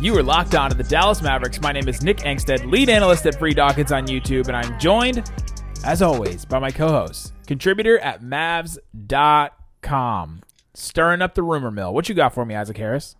[0.00, 1.60] You are locked on to the Dallas Mavericks.
[1.60, 5.30] My name is Nick Angstadt, lead analyst at Free Dawkins on YouTube, and I'm joined,
[5.84, 8.80] as always, by my co-host, contributor at Mavs.com,
[10.72, 11.92] stirring up the rumor mill.
[11.92, 13.14] What you got for me, Isaac Harris?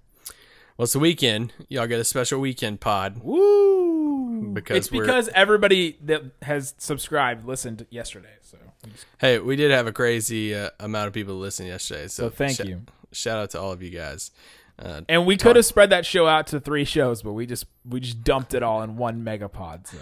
[0.79, 1.53] Well, it's the weekend.
[1.69, 3.19] Y'all get a special weekend pod.
[3.23, 4.51] Woo!
[4.55, 8.37] Because it's because everybody that has subscribed listened yesterday.
[8.41, 8.57] So,
[9.19, 12.09] Hey, we did have a crazy uh, amount of people listen yesterday.
[12.09, 12.81] So, so thank sh- you.
[13.13, 14.31] Shout out to all of you guys.
[14.83, 17.67] Uh, And we could have spread that show out to three shows, but we just
[17.89, 19.87] we just dumped it all in one megapod.
[19.87, 19.99] So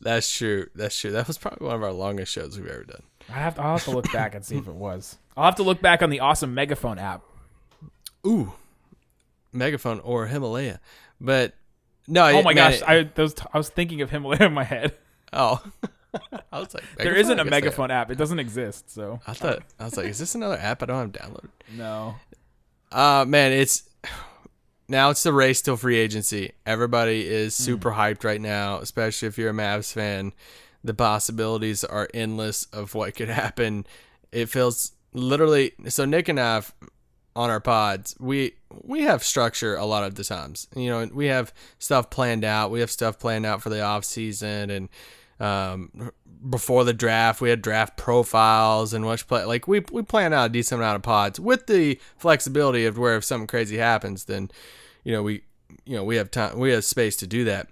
[0.00, 0.66] that's true.
[0.74, 1.10] That's true.
[1.12, 3.02] That was probably one of our longest shows we've ever done.
[3.28, 5.16] I have to, I'll have to look back and see if it was.
[5.36, 7.22] I'll have to look back on the awesome Megaphone app.
[8.26, 8.52] Ooh,
[9.52, 10.80] Megaphone or Himalaya.
[11.20, 11.54] But
[12.06, 12.26] no.
[12.26, 14.94] Oh my gosh, it- I those I was thinking of Himalaya in my head.
[15.32, 15.62] oh,
[16.52, 18.10] I was like, there isn't a Megaphone app.
[18.10, 18.90] It doesn't exist.
[18.90, 21.50] So I thought I was like, is this another app I don't have downloaded?
[21.74, 22.16] no.
[22.92, 23.84] Uh man, it's
[24.90, 26.52] now it's the race till free agency.
[26.66, 30.32] Everybody is super hyped right now, especially if you're a Mavs fan.
[30.82, 33.86] The possibilities are endless of what could happen.
[34.32, 36.62] It feels literally so Nick and I
[37.36, 40.66] on our pods, we we have structure a lot of the times.
[40.74, 42.70] You know, we have stuff planned out.
[42.70, 44.88] We have stuff planned out for the off season and
[45.38, 46.12] um,
[46.48, 49.44] before the draft, we had draft profiles and which play.
[49.44, 53.16] Like we we plan out a decent amount of pods with the flexibility of where
[53.16, 54.50] if something crazy happens, then
[55.04, 55.42] you know we
[55.84, 57.68] you know we have time, we have space to do that.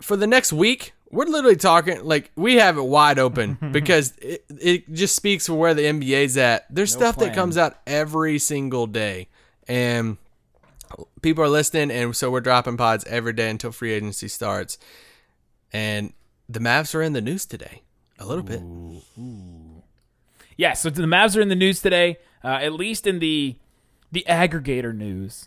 [0.00, 4.44] For the next week, we're literally talking like we have it wide open because it,
[4.48, 6.66] it just speaks for where the NBA's at.
[6.74, 7.28] There's stuff plan.
[7.28, 9.28] that comes out every single day,
[9.68, 10.18] and
[11.22, 14.78] people are listening, and so we're dropping pods every day until free agency starts.
[15.72, 16.12] And
[16.48, 17.82] the Mavs are in the news today,
[18.18, 18.62] a little bit.
[20.56, 23.56] Yeah, so the Mavs are in the news today, uh, at least in the
[24.12, 25.46] the aggregator news.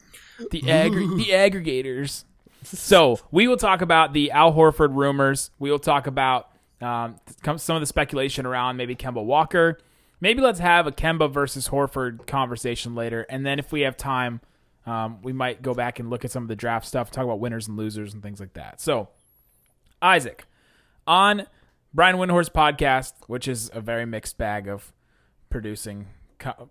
[0.51, 2.23] The aggr- the aggregators.
[2.63, 5.51] So we will talk about the Al Horford rumors.
[5.59, 6.49] We will talk about
[6.81, 7.15] um,
[7.57, 9.79] some of the speculation around maybe Kemba Walker.
[10.19, 14.41] Maybe let's have a Kemba versus Horford conversation later, and then if we have time,
[14.87, 17.39] um, we might go back and look at some of the draft stuff, talk about
[17.39, 18.81] winners and losers and things like that.
[18.81, 19.09] So,
[20.01, 20.45] Isaac,
[21.05, 21.45] on
[21.93, 24.91] Brian Windhorst podcast, which is a very mixed bag of
[25.49, 26.07] producing
[26.39, 26.69] co-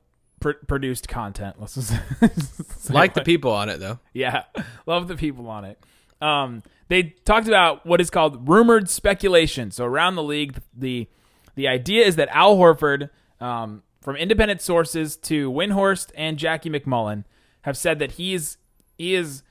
[0.53, 1.57] pr- produced content.
[1.59, 3.99] Let's just Like the people on it though.
[4.13, 4.45] yeah,
[4.87, 5.79] love the people on it.
[6.21, 9.71] Um, they talked about what is called rumored speculation.
[9.71, 11.09] So around the league, the
[11.57, 17.25] the idea is that Al Horford, um, from independent sources to Windhorst and Jackie MacMullan,
[17.63, 18.57] have said that he is
[18.97, 19.43] he is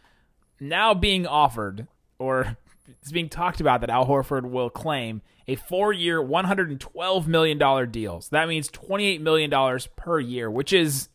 [0.60, 6.22] now being offered or it's being talked about that Al Horford will claim a four-year,
[6.22, 8.22] one hundred and twelve million dollar deal.
[8.22, 11.10] So that means twenty-eight million dollars per year, which is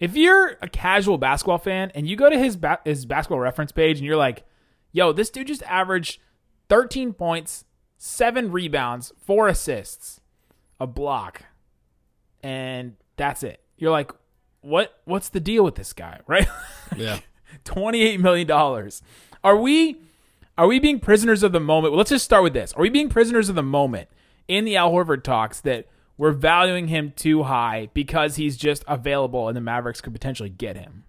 [0.00, 3.72] if you're a casual basketball fan and you go to his ba- his basketball reference
[3.72, 4.44] page and you're like,
[4.92, 6.20] "Yo, this dude just averaged
[6.68, 7.64] 13 points,
[7.98, 10.20] 7 rebounds, 4 assists,
[10.80, 11.42] a block."
[12.42, 13.60] And that's it.
[13.76, 14.10] You're like,
[14.60, 16.48] "What what's the deal with this guy?" Right?
[16.96, 17.20] Yeah.
[17.64, 19.00] 28 million dollars.
[19.42, 20.00] Are we
[20.56, 21.92] are we being prisoners of the moment?
[21.92, 22.72] Well, let's just start with this.
[22.74, 24.08] Are we being prisoners of the moment
[24.46, 29.48] in the Al Horford talks that we're valuing him too high because he's just available
[29.48, 31.04] and the Mavericks could potentially get him?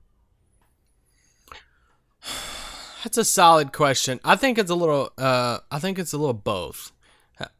[3.04, 4.20] That's a solid question.
[4.24, 6.92] I think it's a little uh I think it's a little both.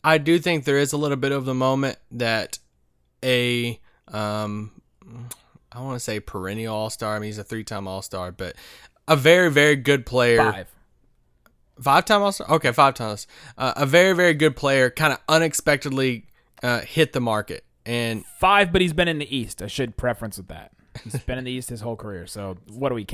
[0.04, 2.58] I do think there is a little bit of the moment that
[3.24, 4.72] a um
[5.72, 7.16] I want to say perennial all-star.
[7.16, 8.56] I mean he's a three-time all-star, but
[9.08, 10.52] a very very good player.
[10.52, 10.75] Five.
[11.82, 12.50] Five-time all-star.
[12.52, 13.28] Okay, five times.
[13.58, 16.26] Uh, a very very good player kind of unexpectedly
[16.64, 17.64] uh, hit the market.
[17.86, 19.62] And Five, but he's been in the East.
[19.62, 20.72] I should preference with that.
[21.04, 22.26] He's been in the East his whole career.
[22.28, 23.06] So what do we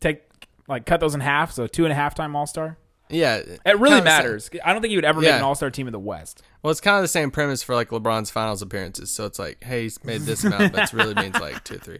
[0.00, 0.22] take?
[0.68, 1.50] Like cut those in half.
[1.50, 2.76] So two and a half time All Star.
[3.08, 4.50] yeah, It really matters.
[4.64, 6.42] I don't think he would ever make an All Star team in the West.
[6.62, 9.10] Well, it's kind of the same premise for like LeBron's finals appearances.
[9.10, 11.98] So it's like, hey, he's made this amount, but it really means like two three.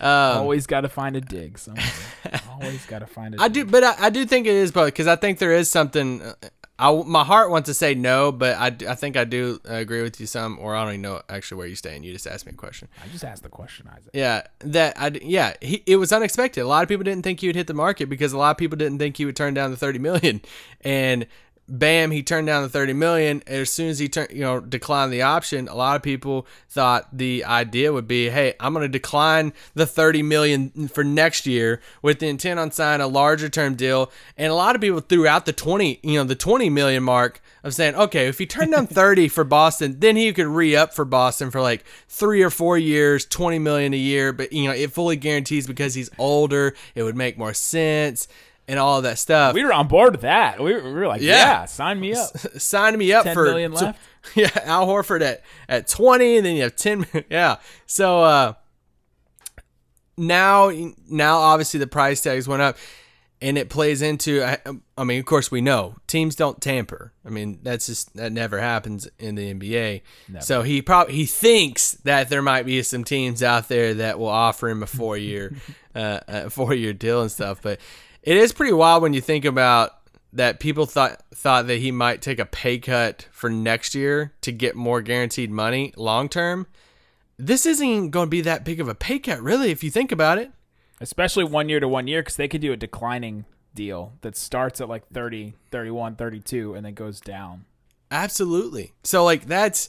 [0.00, 1.58] Um, Always got to find a dig.
[1.58, 1.84] somewhere.
[2.50, 3.66] Always got to find a I dig.
[3.66, 6.22] do, but I, I do think it is both because I think there is something.
[6.22, 6.34] uh,
[6.78, 10.18] I my heart wants to say no, but I, I think I do agree with
[10.18, 12.06] you some, or I don't even know actually where you stand.
[12.06, 12.88] You just asked me a question.
[13.04, 14.08] I just asked the question, Isaac.
[14.14, 16.62] Yeah, that I yeah, he, it was unexpected.
[16.62, 18.56] A lot of people didn't think he would hit the market because a lot of
[18.56, 20.40] people didn't think he would turn down the thirty million,
[20.80, 21.26] and
[21.70, 23.42] bam, he turned down the 30 million.
[23.46, 26.46] And as soon as he turned, you know, declined the option, a lot of people
[26.68, 31.46] thought the idea would be, hey, I'm going to decline the 30 million for next
[31.46, 34.10] year with the intent on signing a larger term deal.
[34.36, 37.40] And a lot of people threw out the 20, you know, the 20 million mark
[37.62, 40.92] of saying, okay, if he turned down 30 for Boston, then he could re up
[40.92, 44.32] for Boston for like three or four years, 20 million a year.
[44.32, 48.28] But, you know, it fully guarantees because he's older, it would make more sense
[48.70, 49.52] and all that stuff.
[49.52, 50.60] We were on board with that.
[50.62, 51.34] We were, we were like, Yeah.
[51.34, 51.64] yeah.
[51.64, 52.30] sign me up.
[52.58, 53.98] Sign me up 10 for million so- left?
[54.36, 57.56] yeah, Al Horford at at 20 and then you have 10 yeah.
[57.86, 58.52] So uh
[60.16, 60.70] now
[61.08, 62.76] now obviously the price tags went up
[63.40, 64.58] and it plays into I,
[64.98, 67.12] I mean of course we know teams don't tamper.
[67.24, 70.02] I mean that's just that never happens in the NBA.
[70.40, 74.28] So he probably he thinks that there might be some teams out there that will
[74.28, 75.56] offer him a 4 year
[75.94, 77.80] uh a 4 year deal and stuff, but
[78.22, 79.92] it is pretty wild when you think about
[80.32, 84.52] that people thought thought that he might take a pay cut for next year to
[84.52, 86.66] get more guaranteed money long term.
[87.36, 90.12] This isn't going to be that big of a pay cut, really, if you think
[90.12, 90.52] about it.
[91.00, 94.80] Especially one year to one year because they could do a declining deal that starts
[94.80, 97.64] at like 30, 31, 32 and then goes down.
[98.10, 98.92] Absolutely.
[99.04, 99.88] So like that's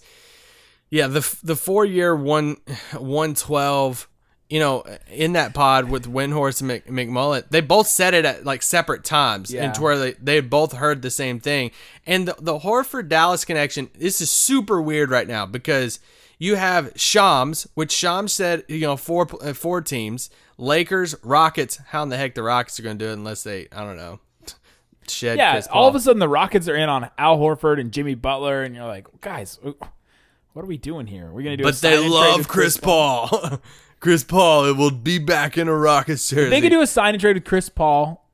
[0.90, 2.58] yeah the the four year one
[2.98, 4.08] one twelve.
[4.52, 8.44] You know, in that pod with Windhorst and Mc, MacMullan, they both said it at
[8.44, 9.64] like separate times, Yeah.
[9.64, 11.72] and to where they, they both heard the same thing.
[12.06, 16.02] And the, the Horford Dallas connection, this is super weird right now because
[16.38, 21.78] you have Shams, which Shams said, you know, four uh, four teams, Lakers, Rockets.
[21.78, 23.96] How in the heck the Rockets are going to do it unless they, I don't
[23.96, 24.20] know,
[25.08, 25.38] shed.
[25.38, 28.16] Yeah, Chris all of a sudden the Rockets are in on Al Horford and Jimmy
[28.16, 31.30] Butler, and you're like, guys, what are we doing here?
[31.32, 33.62] We're gonna do, But they love with Chris Paul.
[34.02, 37.14] Chris Paul it will be back in a Rockets jersey They could do a sign
[37.14, 38.28] and trade with Chris Paul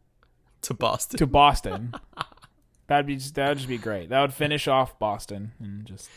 [0.62, 1.18] to Boston.
[1.20, 1.94] to Boston.
[2.88, 4.10] That'd be just, that would just be great.
[4.10, 6.10] That would finish off Boston and just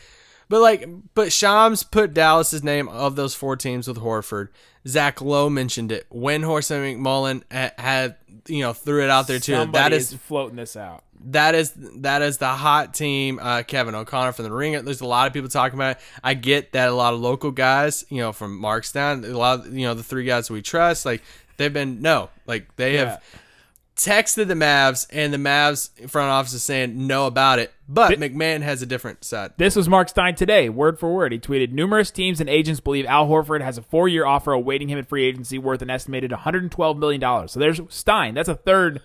[0.49, 4.49] But like, but Shams put Dallas's name of those four teams with Horford.
[4.87, 6.07] Zach Lowe mentioned it.
[6.11, 9.53] Windhorst and MacMullan ha- had, you know, threw it out there too.
[9.55, 11.03] somebody that is is floating this out.
[11.27, 13.39] That is that is the hot team.
[13.41, 14.85] Uh, Kevin O'Connor from the Ring.
[14.85, 16.03] There's a lot of people talking about it.
[16.25, 19.75] I get that a lot of local guys, you know, from Markstown, a lot of
[19.75, 21.23] you know the three guys we trust, like
[21.57, 23.05] they've been no, like they Yeah.
[23.11, 23.23] have
[23.97, 27.71] texted the Mavs, and the Mavs front office is saying no about it.
[27.87, 29.53] But Th- McMahon has a different side.
[29.59, 31.33] This was Mark Stein today, word for word.
[31.33, 34.89] He tweeted Numerous teams and agents believe Al Horford has a four year offer awaiting
[34.89, 37.49] him at free agency worth an estimated $112 million.
[37.49, 38.33] So there's Stein.
[38.35, 39.03] That's a third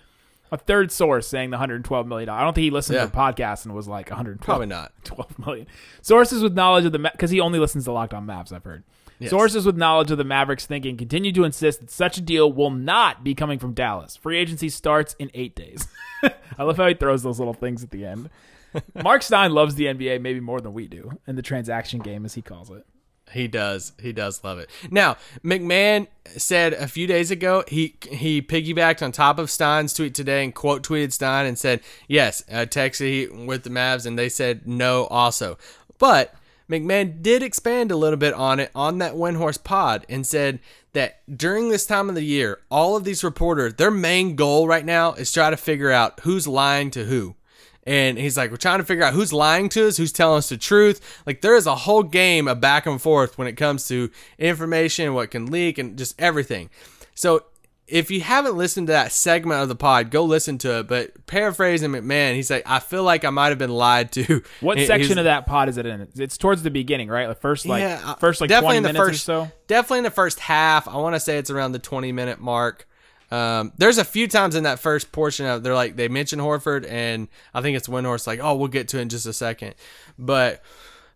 [0.52, 2.28] a third source saying the $112 million.
[2.28, 3.06] I don't think he listened Yeah.
[3.06, 4.92] to the podcast and was like 112 Probably not.
[5.04, 5.66] 12 million.
[6.02, 8.52] Sources with knowledge of the because he only listens to Locked On Mavs.
[8.52, 8.84] I've heard.
[9.28, 12.68] Sources with knowledge of the Mavericks thinking continue to insist that such a deal will
[12.70, 14.14] not be coming from Dallas.
[14.14, 15.88] Free agency starts in eight days.
[16.58, 18.28] I love how he throws those little things at the end.
[19.02, 22.34] Mark Stein loves the NBA maybe more than we do, and the transaction game, as
[22.34, 22.84] he calls it.
[23.32, 23.92] He does.
[24.00, 24.70] He does love it.
[24.90, 26.06] Now, McMahon
[26.36, 30.54] said a few days ago he he piggybacked on top of Stein's tweet today and
[30.54, 35.06] quote tweeted Stein and said, "Yes, I texted with the Mavs and they said no
[35.06, 35.58] also."
[35.98, 36.34] But
[36.70, 40.58] McMahon did expand a little bit on it on that Windhorst pod and said
[40.92, 44.84] that during this time of the year, all of these reporters, their main goal right
[44.84, 47.36] now is try to figure out who's lying to who.
[47.86, 50.48] And he's like, we're trying to figure out who's lying to us, who's telling us
[50.48, 51.22] the truth.
[51.24, 55.14] Like there is a whole game of back and forth when it comes to information,
[55.14, 56.68] what can leak, and just everything.
[57.14, 57.44] So
[57.86, 60.88] if you haven't listened to that segment of the pod, go listen to it.
[60.88, 64.42] But paraphrasing McMahon, he's like, I feel like I might have been lied to.
[64.60, 66.08] What section of that pod is it in?
[66.16, 67.28] It's towards the beginning, right?
[67.28, 69.52] The first, like Yeah, uh, first, like definitely twenty in the minutes first, or so.
[69.68, 70.88] Definitely in the first half.
[70.88, 72.88] I want to say it's around the 20 minute mark.
[73.30, 76.88] Um, there's a few times in that first portion of they're like they mention Horford
[76.88, 79.74] and I think it's Windhorst like oh we'll get to it in just a second,
[80.18, 80.62] but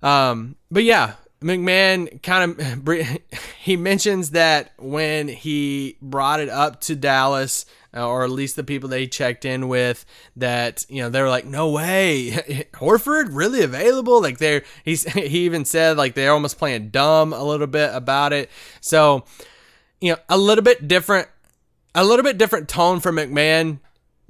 [0.03, 2.89] um, but yeah, McMahon kind of
[3.61, 8.65] he mentions that when he brought it up to Dallas, uh, or at least the
[8.65, 10.05] people they checked in with,
[10.37, 12.31] that you know they were like, "No way,
[12.75, 17.43] Horford really available?" Like they're he's he even said like they're almost playing dumb a
[17.43, 18.51] little bit about it.
[18.81, 19.25] So
[20.01, 21.29] you know a little bit different,
[21.95, 23.79] a little bit different tone from McMahon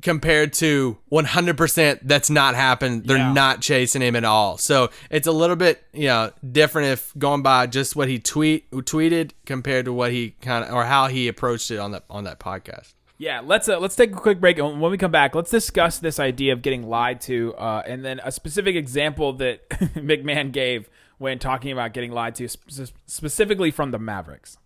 [0.02, 3.32] compared to 100% that's not happened they're Yeah.
[3.34, 7.42] not chasing him at all so it's a little bit you know different if going
[7.42, 11.28] by just what he tweet tweeted compared to what he kind of or how he
[11.28, 14.56] approached it on that on that podcast Yeah, let's uh, let's take a quick break,
[14.58, 18.02] and when we come back, let's discuss this idea of getting lied to, uh, and
[18.02, 20.88] then a specific example that McMahon gave
[21.18, 24.56] when talking about getting lied to, sp- specifically from the Mavericks.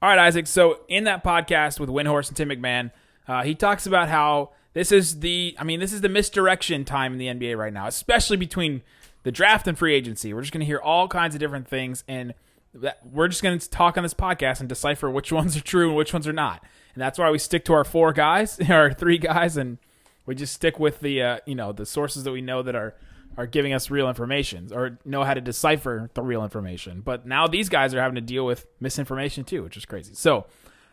[0.00, 0.46] All right, Isaac.
[0.46, 2.92] So in that podcast with Windhorst and Tim McMahon,
[3.26, 7.12] uh, he talks about how this is the I mean, this is the misdirection time
[7.12, 8.82] in the NBA right now, especially between
[9.24, 10.32] the draft and free agency.
[10.32, 12.34] We're just going to hear all kinds of different things and
[12.74, 15.88] that, we're just going to talk on this podcast and decipher which ones are true
[15.88, 16.62] and which ones are not.
[16.94, 19.78] And that's why we stick to our four guys, our three guys and
[20.26, 22.94] we just stick with the uh, you know, the sources that we know that are
[23.38, 27.00] are giving us real information or know how to decipher the real information.
[27.00, 30.12] But now these guys are having to deal with misinformation too, which is crazy.
[30.14, 30.46] So,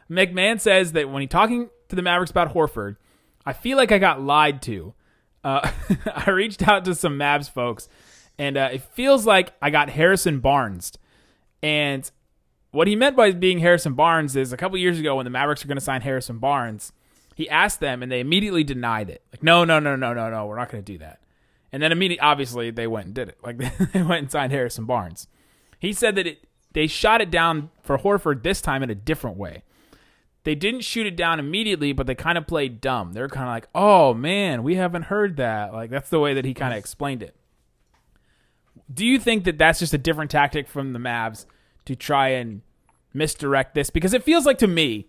[0.10, 2.98] McMahon says that when he's talking to the Mavericks about Horford,
[3.48, 4.94] I feel like I got lied to.
[5.44, 5.72] Uh,
[6.16, 7.90] I reached out to some Mavs folks,
[8.38, 10.92] and uh, it feels like I got Harrison Barnes.
[11.64, 12.10] And
[12.70, 15.64] what he meant by being Harrison Barnes is a couple years ago when the Mavericks
[15.64, 16.94] were going to sign Harrison Barnes,
[17.34, 19.24] he asked them and they immediately denied it.
[19.32, 21.20] Like, no, no, no, no, no, no, we're not going to do that.
[21.72, 23.38] And then immediately, obviously, they went and did it.
[23.44, 23.58] Like
[23.94, 25.28] they went and signed Harrison Barnes.
[25.80, 29.38] He said that it, they shot it down for Horford this time in a different
[29.38, 29.64] way.
[30.44, 33.14] They didn't shoot it down immediately, but they kind of played dumb.
[33.14, 36.46] They're kind of like, "Oh man, we haven't heard that." Like that's the way that
[36.46, 37.36] he kind of explained it.
[38.94, 41.46] Do you think that that's just a different tactic from the Mavs
[41.86, 42.62] to try and
[43.12, 43.90] misdirect this?
[43.90, 45.08] Because it feels like to me,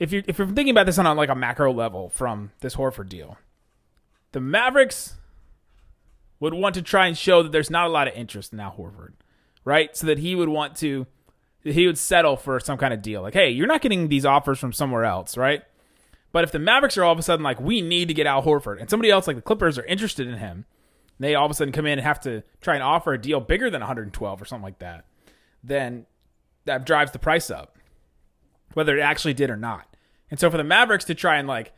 [0.00, 2.74] if you if you're thinking about this on a, like a macro level from this
[2.74, 3.38] Horford deal,
[4.32, 5.17] the Mavericks
[6.40, 8.72] would want to try and show that there's not a lot of interest in Al
[8.72, 9.14] Horford,
[9.64, 9.96] right?
[9.96, 11.06] So that he would want to,
[11.62, 13.22] he would settle for some kind of deal.
[13.22, 15.62] Like, hey, you're not getting these offers from somewhere else, right?
[16.32, 18.42] But if the Mavericks are all of a sudden like, we need to get Al
[18.42, 20.66] Horford, and somebody else like the Clippers are interested in him,
[21.18, 23.40] they all of a sudden come in and have to try and offer a deal
[23.40, 25.04] bigger than 112 or something like that,
[25.64, 26.06] then
[26.64, 27.78] that drives the price up,
[28.74, 29.96] whether it actually did or not.
[30.30, 31.72] And so for the Mavericks to try and like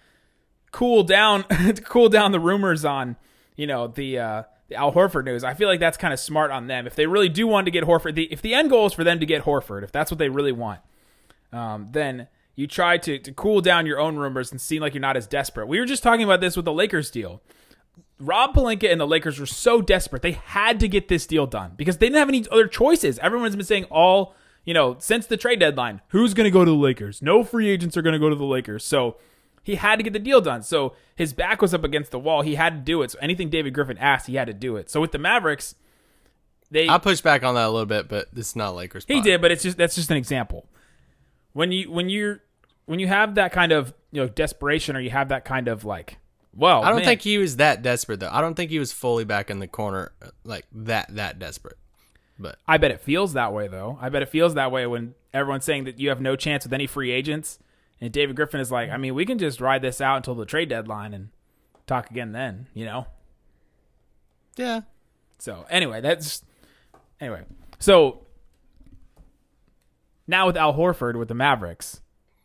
[0.73, 3.17] cool down, to cool down the rumors on
[3.61, 5.45] you know the uh, the Al Horford news.
[5.45, 6.87] I feel like that's kind of smart on them.
[6.87, 9.05] If they really do want to get Horford, the, if the end goal is for
[9.05, 10.81] them to get Horford, if that's what they really want,
[11.52, 15.02] um, then you try to to cool down your own rumors and seem like you're
[15.02, 15.69] not as desperate.
[15.69, 17.43] We were just talking about this with the Lakers deal.
[18.19, 21.73] Rob Pelinka and the Lakers were so desperate they had to get this deal done
[21.76, 23.19] because they didn't have any other choices.
[23.19, 26.71] Everyone's been saying all you know since the trade deadline, who's going to go to
[26.71, 27.21] the Lakers?
[27.21, 28.87] No free agents are going to go to the Lakers.
[28.87, 29.19] So
[29.62, 30.62] he had to get the deal done.
[30.62, 32.43] So his back was up against the wall.
[32.43, 33.11] He had to do it.
[33.11, 34.90] So anything David Griffin asked, he had to do it.
[34.90, 35.75] So with the Mavericks,
[36.71, 39.05] they I'll push back on that a little bit, but this is not Lakers.
[39.07, 40.67] he did, but it's just that's just an example.
[41.52, 42.40] When you when you're
[42.87, 45.85] when you have that kind of you know desperation or you have that kind of
[45.85, 46.17] like
[46.55, 48.31] well I don't man, think he was that desperate though.
[48.31, 50.12] I don't think he was fully back in the corner
[50.45, 51.76] like that that desperate.
[52.38, 53.99] But I bet it feels that way though.
[54.00, 56.73] I bet it feels that way when everyone's saying that you have no chance with
[56.73, 57.59] any free agents
[58.00, 60.47] and David Griffin is like, I mean, we can just ride this out until the
[60.47, 61.28] trade deadline and
[61.87, 63.07] talk again then, you know?
[64.57, 64.80] yeah,
[65.38, 66.42] So anyway, that's
[67.21, 67.42] anyway.
[67.78, 68.26] So
[70.26, 72.00] now with Al Horford with the Mavericks,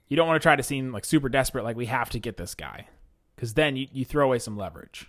[0.07, 2.37] you don't want to try to seem like super desperate, like we have to get
[2.37, 2.87] this guy,
[3.35, 5.07] because then you, you throw away some leverage.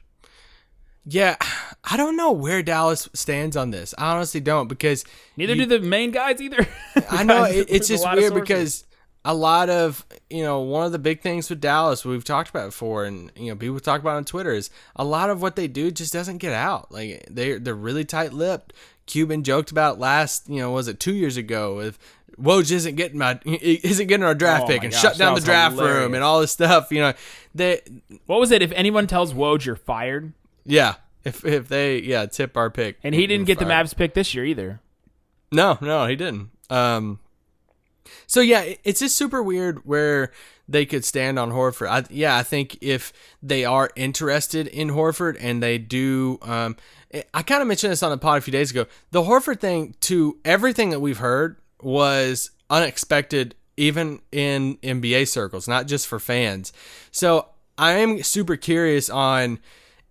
[1.04, 1.36] yeah.
[1.88, 3.94] I don't know where Dallas stands on this.
[3.96, 5.04] I honestly don't because
[5.36, 6.66] Neither you- do the main guys either.
[7.10, 8.84] I know it, it's just weird because
[9.26, 12.66] a lot of you know one of the big things with Dallas we've talked about
[12.66, 15.66] before, and you know people talk about on Twitter is a lot of what they
[15.66, 16.90] do just doesn't get out.
[16.92, 18.72] Like they they're really tight lipped.
[19.06, 21.98] Cuban joked about last you know was it two years ago with
[22.40, 25.40] Woj isn't getting my isn't getting our draft Oh pick and gosh, shut down the
[25.40, 26.92] draft room and all this stuff.
[26.92, 27.12] You know
[27.54, 27.82] they
[28.26, 28.62] what was it?
[28.62, 30.32] If anyone tells Woj you're fired,
[30.64, 34.14] yeah if if they yeah tip our pick and he didn't get the Mavs pick
[34.14, 34.80] this year either.
[35.50, 36.50] No, no, he didn't.
[36.70, 37.20] Um,
[38.26, 40.32] so yeah, it's just super weird where
[40.68, 41.88] they could stand on Horford.
[41.88, 46.76] I, yeah, I think if they are interested in Horford and they do, um,
[47.32, 48.86] I kind of mentioned this on the pod a few days ago.
[49.10, 55.86] The Horford thing, to everything that we've heard, was unexpected, even in NBA circles, not
[55.86, 56.72] just for fans.
[57.12, 57.48] So
[57.78, 59.60] I am super curious on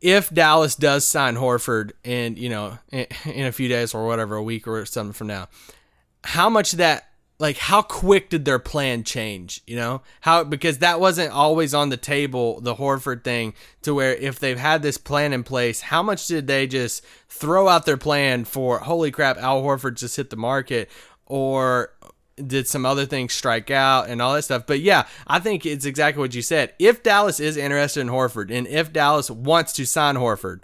[0.01, 4.35] if Dallas does sign Horford and you know in, in a few days or whatever
[4.35, 5.47] a week or something from now
[6.25, 10.99] how much that like how quick did their plan change you know how because that
[10.99, 15.33] wasn't always on the table the Horford thing to where if they've had this plan
[15.33, 19.61] in place how much did they just throw out their plan for holy crap Al
[19.61, 20.89] Horford just hit the market
[21.25, 21.91] or
[22.35, 24.65] did some other things strike out and all that stuff.
[24.67, 26.73] But yeah, I think it's exactly what you said.
[26.79, 30.61] If Dallas is interested in Horford and if Dallas wants to sign Horford,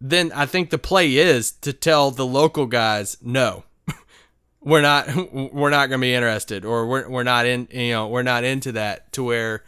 [0.00, 3.64] then I think the play is to tell the local guys no.
[4.64, 8.08] We're not we're not going to be interested or we're we're not in you know,
[8.08, 9.64] we're not into that to where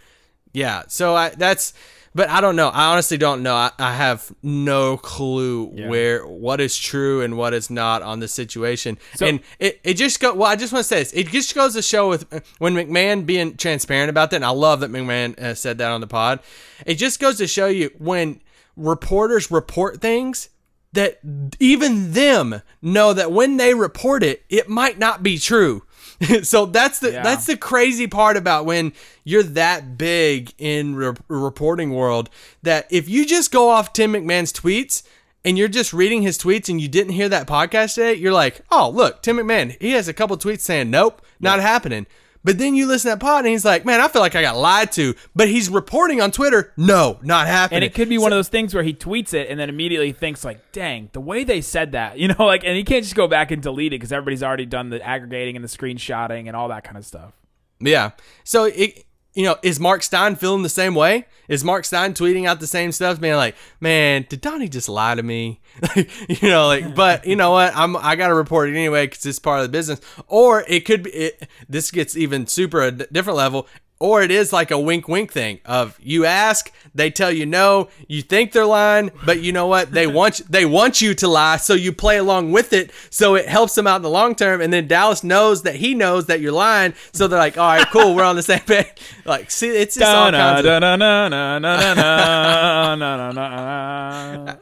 [0.52, 0.82] yeah.
[0.88, 1.74] So I that's
[2.16, 2.68] but I don't know.
[2.68, 3.56] I honestly don't know.
[3.56, 5.88] I, I have no clue Yeah.
[5.88, 8.98] where what is true and what is not on this situation.
[9.16, 10.32] So- and it, it just go.
[10.32, 11.12] Well, I just want to say this.
[11.12, 12.24] It just goes to show with
[12.58, 14.36] when McMahon being transparent about that.
[14.36, 16.38] And I love that McMahon uh, said that on the pod.
[16.86, 18.40] It just goes to show you when
[18.76, 20.50] reporters report things
[20.94, 21.18] that
[21.60, 25.82] even them know that when they report it, it might not be true.
[26.42, 27.22] so that's the Yeah.
[27.22, 28.92] that's the crazy part about when
[29.24, 32.30] you're that big in re- reporting world
[32.62, 35.02] that if you just go off Tim McMahon's tweets
[35.44, 38.60] and you're just reading his tweets and you didn't hear that podcast today, you're like,
[38.70, 42.06] oh look, Tim McMahon, he has a couple tweets saying nope, not happening.
[42.44, 44.42] But then you listen to that pod and he's like, man, I feel like I
[44.42, 45.14] got lied to.
[45.34, 47.76] But he's reporting on Twitter, no, not happening.
[47.76, 50.12] And it could be one of those things where he tweets it and then immediately
[50.12, 53.16] thinks like, "Dang, the way they said that," you know, like, and he can't just
[53.16, 56.54] go back and delete it because everybody's already done the aggregating and the screenshotting and
[56.54, 57.32] all that kind of stuff.
[57.80, 58.10] Yeah.
[58.44, 61.26] So it you know, is Mark Stein feeling the same way?
[61.48, 65.14] Is Mark Stein tweeting out the same stuff, being like, "Man, did Donnie just lie
[65.14, 67.76] to me?" Like, you know, like, but you know what?
[67.76, 70.00] I'm I got to report it anyway because it's part of the business.
[70.28, 71.10] Or it could be.
[71.10, 73.66] It, this gets even super a d- different level.
[74.04, 77.88] Or it is like a wink, wink thing of you ask, they tell you no,
[78.06, 79.92] you think they're lying, but you know what?
[79.92, 83.48] They want they want you to lie, so you play along with it, so it
[83.48, 84.60] helps them out in the long term.
[84.60, 87.86] And then Dallas knows that he knows that you're lying, so they're like, all right,
[87.90, 88.88] cool, we're on the same page.
[89.24, 90.64] Like, see, it's just all kinds of.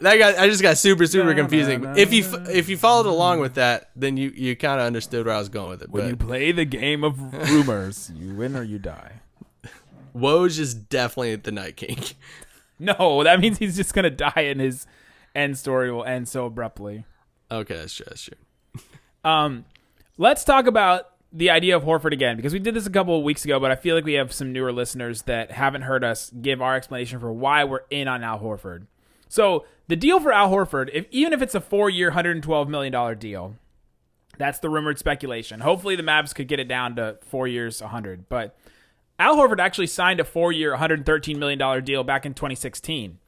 [0.02, 1.84] That got I just got super super confusing.
[1.96, 5.34] If you if you followed along with that, then you you kind of understood where
[5.34, 5.90] I was going with it.
[5.90, 7.18] When you play the game of
[7.50, 9.14] rumors, you win or you die.
[10.16, 11.98] Woj is definitely the Night King.
[12.78, 14.88] No, that means he's just gonna die and his
[15.36, 17.04] end story will end so abruptly.
[17.48, 18.06] Okay, that's true.
[18.08, 18.82] That's true.
[19.22, 19.66] Um,
[20.18, 23.22] let's talk about the idea of Horford again because we did this a couple of
[23.22, 26.30] weeks ago, but I feel like we have some newer listeners that haven't heard us
[26.42, 28.86] give our explanation for why we're in on Al Horford.
[29.28, 32.68] So the deal for Al Horford, if even if it's a four-year, hundred and twelve
[32.68, 33.54] million dollar deal,
[34.38, 35.60] that's the rumored speculation.
[35.60, 38.28] Hopefully, the Mavs could get it down to four years, hundred.
[38.28, 38.56] But
[39.22, 43.18] Al Horford actually signed a four-year, one hundred thirteen million dollar deal back in 2016,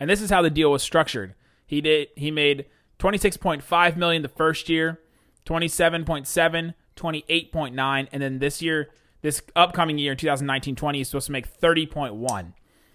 [0.00, 1.34] and this is how the deal was structured.
[1.66, 2.66] He did he made
[2.98, 5.00] 26.5 million the first year,
[5.46, 8.90] 27.7, 28.9, and then this year,
[9.22, 12.52] this upcoming year in 2019-20, he's supposed to make 30.1.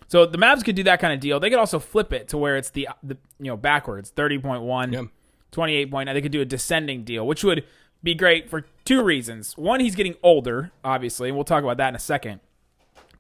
[0.08, 1.40] So the Mavs could do that kind of deal.
[1.40, 5.06] They could also flip it to where it's the the you know backwards, 30.1, Yep.
[5.52, 6.14] 28.9.
[6.14, 7.64] They could do a descending deal, which would
[8.04, 9.58] be great for two reasons.
[9.58, 12.40] One, he's getting older, obviously, and we'll talk about that in a second.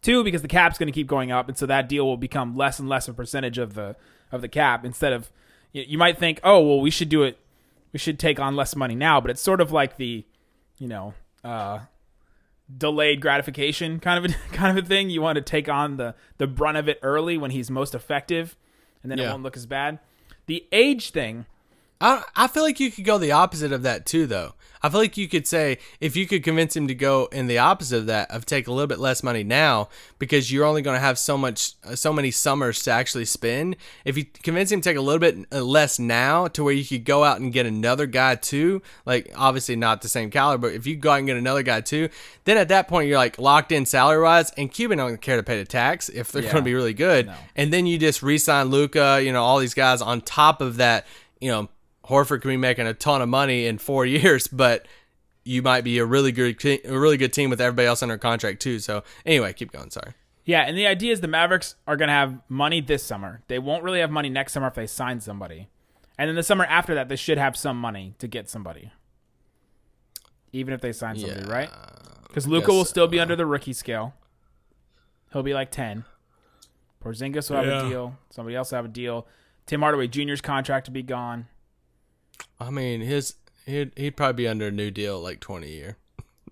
[0.01, 2.55] Two, because the cap's going to keep going up, and so that deal will become
[2.55, 3.95] less and less a percentage of the
[4.31, 4.85] of the cap.
[4.85, 5.29] Instead of,
[5.73, 7.37] you, you might think, oh, well, we should do it.
[7.91, 10.23] We should take on less money now, but it's sort of like the,
[10.77, 11.79] you know, uh,
[12.75, 15.09] delayed gratification kind of a, kind of a thing.
[15.09, 18.55] You want to take on the the brunt of it early when he's most effective,
[19.03, 19.99] and then it won't look as bad.
[20.45, 21.45] The age thing,
[21.99, 24.53] I I feel like you could go the opposite of that too, though.
[24.81, 27.57] I feel like you could say if you could convince him to go in the
[27.57, 29.89] opposite of that, of take a little bit less money now
[30.19, 33.75] because you're only going to have so much, uh, so many summers to actually spend.
[34.05, 36.85] If you convince him to take a little bit uh, less now, to where you
[36.85, 40.75] could go out and get another guy too, like obviously not the same caliber, but
[40.75, 42.09] if you go out and get another guy too,
[42.45, 45.43] then at that point you're like locked in salary wise, and Cuban don't care to
[45.43, 46.53] pay the tax if they're Yeah.
[46.53, 49.73] going to be really good, and then you just re-sign Luka, you know, all these
[49.73, 51.05] guys on top of that,
[51.41, 51.67] you know.
[52.09, 54.85] Horford can be making a ton of money in four years, but
[55.43, 58.61] you might be a really good a really good team with everybody else under contract
[58.61, 58.79] too.
[58.79, 59.89] So anyway, keep going.
[59.89, 60.13] Sorry.
[60.45, 63.41] Yeah, and the idea is the Mavericks are going to have money this summer.
[63.47, 65.69] They won't really have money next summer if they sign somebody.
[66.17, 68.91] And then the summer after that, they should have some money to get somebody.
[70.51, 71.69] Even if they sign somebody, Yeah, right?
[72.27, 73.21] Because Luka will still be so.
[73.21, 74.15] under the rookie scale.
[75.31, 76.03] He'll be like 10.
[77.03, 77.85] Porzingis will have Yeah.
[77.85, 78.17] a deal.
[78.31, 79.27] Somebody else will have a deal.
[79.67, 81.47] Tim Hardaway Jr.'s contract to be gone.
[82.59, 85.97] I mean, his he'd, he'd probably be under a new deal like twenty a year.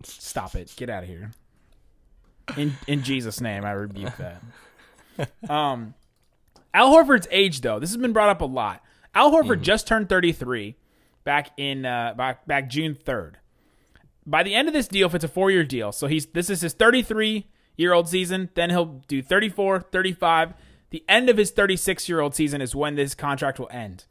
[0.03, 0.73] Stop it.
[0.75, 1.31] Get out of here.
[2.55, 4.41] In in Jesus' name, I rebuke that.
[5.49, 5.95] Um,
[6.75, 8.83] Al Horford's age, though, this has been brought up a lot.
[9.15, 10.75] Al Horford just turned 33
[11.23, 13.33] back in uh, back back June 3rd.
[14.27, 16.51] By the end of this deal, if it's a four year deal, so he's this
[16.51, 17.47] is his 33
[17.77, 18.49] year old season.
[18.53, 20.53] Then he'll do 34, 35.
[20.91, 24.05] The end of his 36 year old season is when this contract will end.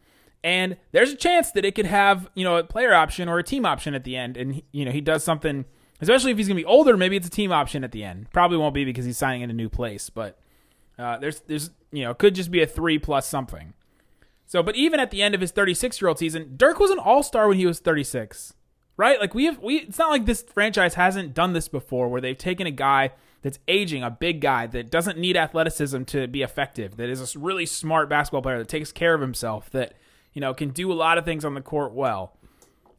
[0.47, 3.43] And there's a chance that it could have, you know, a player option or a
[3.43, 4.37] team option at the end.
[4.37, 5.65] And, you know, he does something,
[6.01, 8.31] especially if he's going to be older, maybe it's a team option at the end.
[8.33, 10.09] Probably won't be because he's signing in a new place.
[10.09, 10.39] But
[11.01, 13.75] uh, there's, there's, you know, it could just be a three plus something.
[14.47, 17.01] So, but even at the end of his 36 year old season, Dirk was an
[17.01, 18.55] all star when he was 36,
[18.97, 19.19] right?
[19.19, 22.39] Like we have, we, it's not like this franchise hasn't done this before where they've
[22.39, 23.11] taken a guy
[23.43, 27.39] that's aging, a big guy that doesn't need athleticism to be effective, that is a
[27.41, 29.95] really smart basketball player that takes care of himself, that
[30.37, 32.37] you know can do a lot of things on the court well.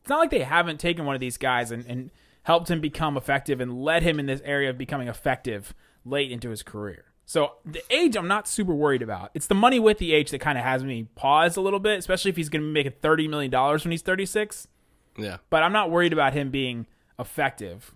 [0.01, 2.11] It's not like they haven't taken one of these guys and, and
[2.43, 6.49] helped him become effective and led him in this area of becoming effective late into
[6.49, 7.05] his career.
[7.25, 9.29] So the age I'm not super worried about.
[9.35, 11.99] It's the money with the age that kind of has me pause a little bit,
[11.99, 14.67] especially if he's going to be making thirty million dollars when he's 36.
[15.15, 15.37] Yeah.
[15.51, 16.87] But I'm not worried about him being
[17.19, 17.93] effective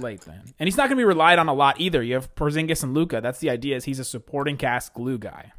[0.00, 2.00] late then, and he's not going to be relied on a lot either.
[2.00, 3.20] You have Porzingis and Luka.
[3.20, 3.74] That's the idea.
[3.74, 5.52] Is he's a supporting cast glue guy.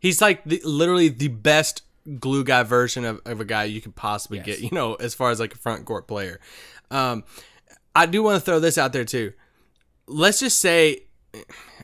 [0.00, 1.82] He's like the, literally the best
[2.18, 4.46] glue guy version of, of a guy you could possibly Yes.
[4.46, 6.40] get, you know, as far as like a front court player.
[6.90, 7.24] Um,
[7.94, 9.32] I do want to throw this out there too.
[10.06, 11.04] Let's just say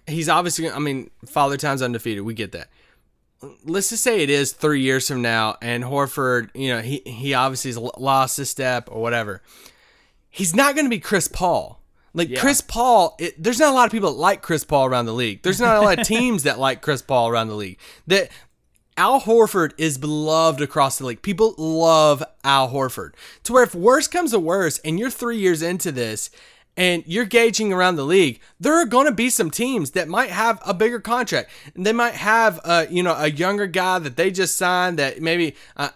[0.07, 2.25] he's obviously, I mean, Father Time's undefeated.
[2.25, 2.69] We get that.
[3.65, 7.35] Let's just say it is three years from now, and Horford, you know, he he
[7.35, 9.43] obviously has lost his step or whatever.
[10.29, 11.81] He's not going to be Chris Paul.
[12.15, 12.41] Like Yeah.
[12.41, 15.13] Chris Paul, it, there's not a lot of people that like Chris Paul around the
[15.15, 15.43] league.
[15.43, 17.79] There's not a lot of teams that like Chris Paul around the league.
[18.09, 18.31] That
[18.99, 21.23] Al Horford is beloved across the league.
[21.23, 23.13] People love Al Horford.
[23.45, 26.31] To where if worse comes to worse, and you're three years into this,
[26.77, 30.31] and you're gauging around the league, there are going to be some teams that might
[30.31, 31.49] have a bigger contract.
[31.77, 35.23] And They might have, a you know, a younger guy that they just signed that
[35.23, 35.55] maybe.
[35.77, 35.91] Uh,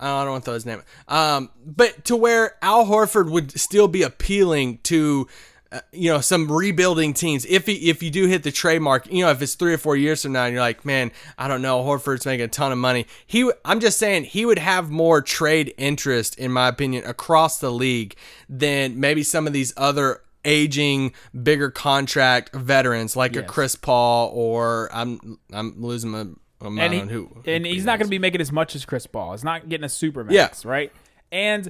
[0.00, 0.82] I don't want to throw his name.
[1.06, 5.28] Um, but to where Al Horford would still be appealing to,
[5.74, 7.44] uh, you know, some rebuilding teams.
[7.46, 9.96] If he, if you do hit the trademark, you know, if it's three or four
[9.96, 12.78] years from now, and you're like, man, I don't know, Horford's making a ton of
[12.78, 13.06] money.
[13.26, 17.72] He, I'm just saying, he would have more trade interest, in my opinion, across the
[17.72, 18.14] league
[18.48, 24.88] than maybe some of these other aging, bigger contract veterans like a Chris Paul or
[24.92, 26.24] I'm, I'm losing my.
[26.60, 28.40] my mind and he, on who, and who he's he not going to be making
[28.40, 29.32] as much as Chris Paul.
[29.32, 30.50] He's not getting a super Yeah.
[30.64, 30.92] right?
[31.32, 31.68] And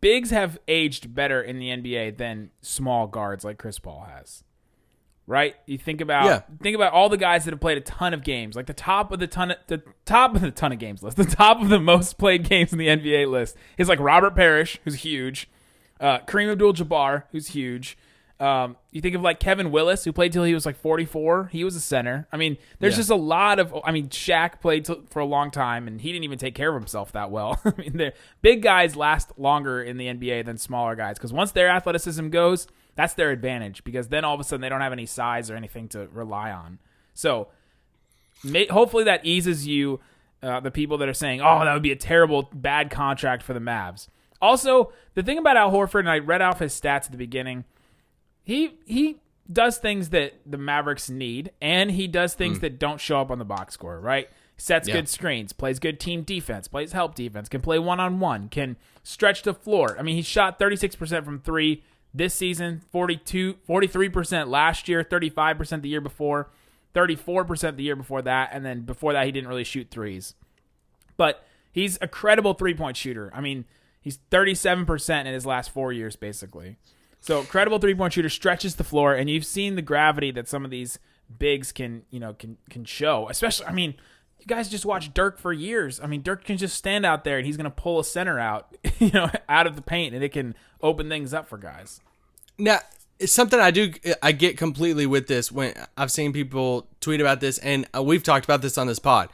[0.00, 4.44] bigs have aged better in the NBA than small guards like Chris Paul has.
[5.26, 5.54] Right?
[5.66, 6.40] You think about Yeah.
[6.60, 9.12] think about all the guys that have played a ton of games, like the top
[9.12, 11.68] of the ton of, the top of the ton of games list, the top of
[11.68, 15.48] the most played games in the NBA list is like Robert Parish, who's huge,
[16.00, 17.96] uh, Kareem Abdul-Jabbar, who's huge.
[18.42, 21.50] Um, you think of like Kevin Willis, who played till he was like 44.
[21.52, 22.26] He was a center.
[22.32, 22.98] I mean, there's Yeah.
[22.98, 23.72] just a lot of.
[23.84, 26.70] I mean, Shaq played till, for a long time, and he didn't even take care
[26.70, 27.60] of himself that well.
[27.64, 31.52] I mean, the big guys last longer in the NBA than smaller guys because once
[31.52, 33.84] their athleticism goes, that's their advantage.
[33.84, 36.50] Because then all of a sudden they don't have any size or anything to rely
[36.50, 36.80] on.
[37.14, 37.46] So
[38.42, 40.00] may, hopefully that eases you,
[40.42, 43.52] uh, the people that are saying, "Oh, that would be a terrible, bad contract for
[43.54, 44.08] the Mavs."
[44.40, 47.64] Also, the thing about Al Horford, and I read off his stats at the beginning,
[48.42, 52.62] he he does things that the Mavericks need, and he does things hmm.
[52.62, 53.98] that don't show up on the box score.
[53.98, 54.28] Right?
[54.56, 54.94] Sets Yeah.
[54.94, 58.76] good screens, plays good team defense, plays help defense, can play one on one, can
[59.02, 59.96] stretch the floor.
[59.98, 61.82] I mean, he shot 36% from three
[62.14, 66.50] this season, 42, 43% last year, 35% the year before,
[66.94, 70.34] 34% the year before that, and then before that, he didn't really shoot threes
[71.16, 73.30] but he's a credible three point shooter.
[73.34, 73.64] I mean,
[74.00, 76.76] he's 37% in his last four years, basically.
[77.22, 80.64] So, credible three point shooter stretches the floor, and you've seen the gravity that some
[80.64, 80.98] of these
[81.38, 83.28] bigs can, you know, can can show.
[83.28, 83.94] Especially, I mean,
[84.40, 86.00] you guys just watch Dirk for years.
[86.00, 88.40] I mean, Dirk can just stand out there and he's going to pull a center
[88.40, 92.00] out, you know, out of the paint, and it can open things up for guys.
[92.58, 92.80] Now,
[93.20, 97.38] it's something I do I get completely with this when I've seen people tweet about
[97.38, 99.28] this, and uh, we've talked about this on this pod.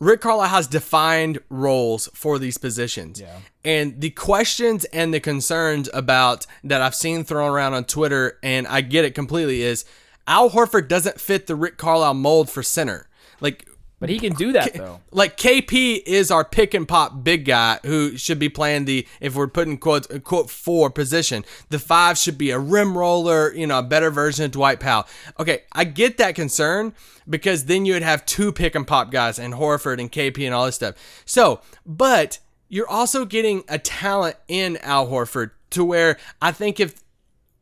[0.00, 3.20] Rick Carlisle has defined roles for these positions.
[3.20, 3.38] Yeah.
[3.64, 8.66] And the questions and the concerns about that I've seen thrown around on Twitter, and
[8.68, 9.84] I get it completely, is
[10.26, 13.08] Al Horford doesn't fit the Rick Carlisle mold for center.
[13.40, 13.68] Like
[14.00, 15.00] But he can do that, though.
[15.10, 19.34] like KP is our pick and pop big guy who should be playing the if
[19.34, 21.44] we're putting quote quote four position.
[21.70, 25.06] The five should be a rim roller, you know, a better version of Dwight Powell.
[25.40, 26.94] Okay, I get that concern
[27.28, 30.54] because then you would have two pick and pop guys and Horford and KP and
[30.54, 30.94] all this stuff.
[31.24, 37.02] So, but you're also getting a talent in Al Horford to where I think if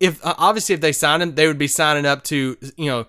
[0.01, 3.07] if uh, obviously if they sign him, they would be signing up to you know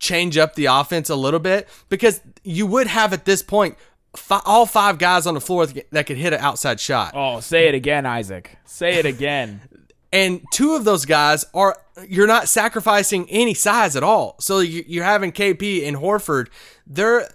[0.00, 3.76] change up the offense a little bit because you would have at this point
[4.16, 7.68] fi- all five guys on the floor that could hit an outside shot, Oh, say
[7.68, 8.56] it again, Isaac.
[8.64, 9.60] Say it again.
[10.12, 11.76] and two of those guys are
[12.08, 14.34] you're not sacrificing any size at all.
[14.40, 16.48] So you- you're having KP and Horford.
[16.86, 17.28] They're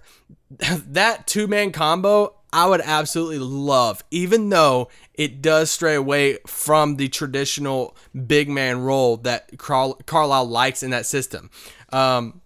[0.58, 2.32] that two man combo.
[2.52, 7.94] I would absolutely love, even though it does stray away from the traditional
[8.26, 11.50] big man role that Carl- Carlisle likes in that system.
[11.92, 12.40] Um,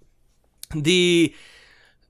[0.74, 1.34] the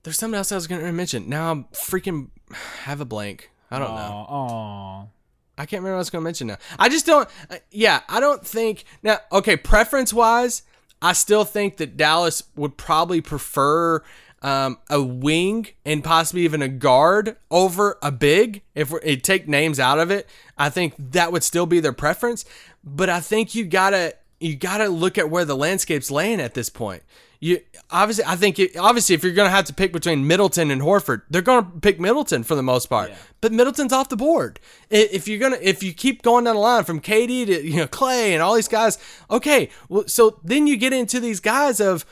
[0.03, 1.29] there's something else I was to mention.
[1.29, 2.29] Now I'm freaking
[2.83, 3.51] have a blank.
[3.69, 4.25] I don't know.
[4.29, 5.09] Oh,
[5.57, 6.57] I can't remember what I was to mention now.
[6.77, 7.29] I just don't.
[7.49, 9.19] Uh, yeah, I don't think now.
[9.31, 10.63] Okay, preference wise,
[11.01, 14.03] I still think that Dallas would probably prefer
[14.41, 18.63] um, a wing and possibly even a guard over a big.
[18.75, 22.43] If we take names out of it, I think that would still be their preference.
[22.83, 26.69] But I think you gotta you gotta look at where the landscape's laying at this
[26.69, 27.03] point.
[27.43, 30.79] You obviously, I think it, obviously, if you're gonna have to pick between Middleton and
[30.79, 33.11] Horford, they're gonna pick Middleton for the most part.
[33.41, 34.59] But Middleton's off the board.
[34.91, 37.87] If you're gonna, if you keep going down the line from KD to you know
[37.87, 38.99] Clay and all these guys,
[39.31, 42.05] okay, well, so then you get into these guys of,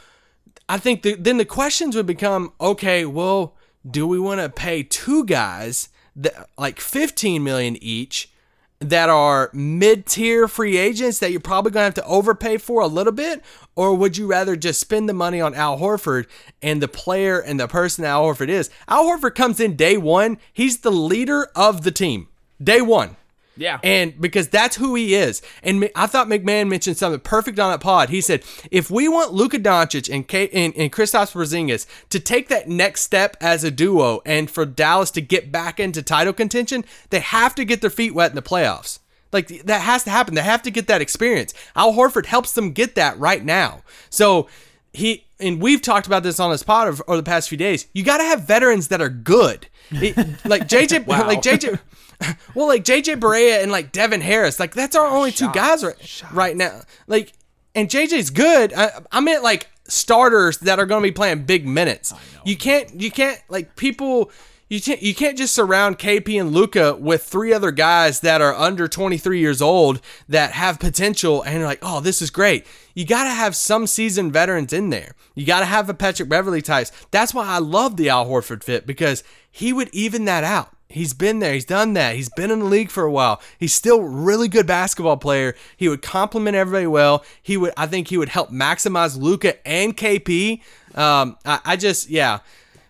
[0.68, 3.56] I think the, then the questions would become, okay, well,
[3.90, 8.32] do we want to pay two guys that like 15 million each?
[8.80, 12.88] That are mid-tier free agents that you're probably going to have to overpay for a
[12.88, 13.44] little bit?
[13.76, 16.28] Or would you rather just spend the money on Al Horford
[16.62, 18.70] and the player and the person Al Horford is?
[18.88, 22.30] Al Horford comes in day 1 he's the leader of the team.
[22.62, 23.16] Day 1
[23.60, 23.80] Yeah.
[23.84, 25.42] and because that's who he is.
[25.62, 28.10] And I thought McMahon mentioned something perfect on that pod.
[28.10, 32.48] He said, if we want Luka Doncic and, K- and, and Kristaps Porzingis to take
[32.48, 36.86] that next step as a duo and for Dallas to get back into title contention,
[37.10, 39.00] they have to get their feet wet in the playoffs.
[39.32, 40.34] Like that has to happen.
[40.34, 41.54] They have to get that experience.
[41.76, 43.84] Al Horford helps them get that right now.
[44.10, 44.48] So
[44.94, 47.88] he and we've talked about this on this pod over, over the past few days.
[47.94, 49.68] You got to have veterans that are good.
[49.92, 51.80] It- like JJ, like JJ,
[52.56, 56.24] well, like JJ Barea and like Devin Harris, like that's our only two guys right,
[56.34, 56.82] right now.
[57.08, 57.34] Like,
[57.76, 58.74] and JJ's good.
[58.74, 62.14] I, I meant like starters that are going to be playing big minutes.
[62.46, 64.32] You can't, you can't like people.
[64.72, 68.54] You can't, you can't just surround KP and Luka with three other guys that are
[68.54, 72.68] under 23 years old that have potential and you're like, oh, this is great.
[72.94, 75.16] You got to have some seasoned veterans in there.
[75.34, 76.92] You got to have a Patrick Beverley types.
[77.10, 80.72] That's why I love the Al Horford fit because he would even that out.
[80.92, 81.54] He's been there.
[81.54, 82.16] He's done that.
[82.16, 83.40] He's been in the league for a while.
[83.60, 85.56] He's still really good basketball player.
[85.78, 87.24] He would complement everybody well.
[87.44, 90.62] He would, I think, he would help maximize Luka and KP.
[90.96, 92.40] Um, I, I just, yeah,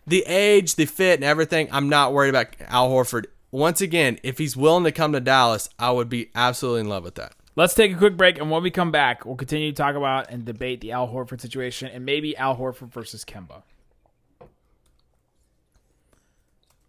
[0.07, 1.67] the age, the fit, and everything.
[1.73, 3.25] I'm not worried about Al Horford.
[3.51, 7.03] Once again, if he's willing to come to Dallas, I would be absolutely in love
[7.03, 7.33] with that.
[7.57, 10.29] Let's take a quick break, and when we come back, we'll continue to talk about
[10.29, 13.63] and debate the Al Horford situation and maybe Al Horford versus Kemba.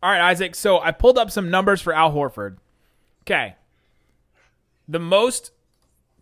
[0.03, 0.55] All right, Isaac.
[0.55, 2.57] So I pulled up some numbers for Al Horford.
[3.23, 3.57] Okay.
[4.89, 5.53] The most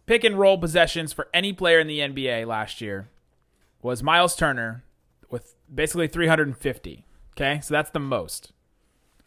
[0.06, 3.08] pick and roll possessions for any player in the NBA last year
[3.82, 4.84] was Miles Turner
[5.30, 7.04] with basically 350.
[7.36, 8.52] Okay, so that's the most.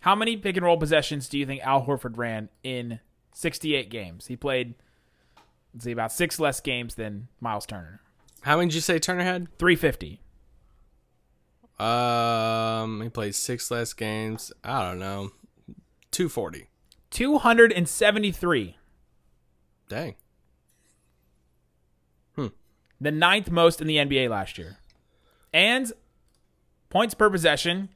[0.01, 2.99] How many pick and roll possessions do you think Al Horford ran in
[3.33, 4.27] 68 games?
[4.27, 4.73] He played,
[5.73, 8.01] let's see, about six less games than Miles Turner.
[8.41, 9.47] How many did you say Turner had?
[9.59, 10.20] 350.
[11.81, 14.51] Um, he played six less games.
[14.63, 15.31] I don't know,
[16.11, 16.67] two forty.
[17.11, 18.77] 273.
[19.89, 20.15] Dang.
[22.35, 22.47] Hmm.
[22.99, 24.77] The ninth most in the NBA last year.
[25.53, 25.91] And
[26.89, 27.89] points per possession,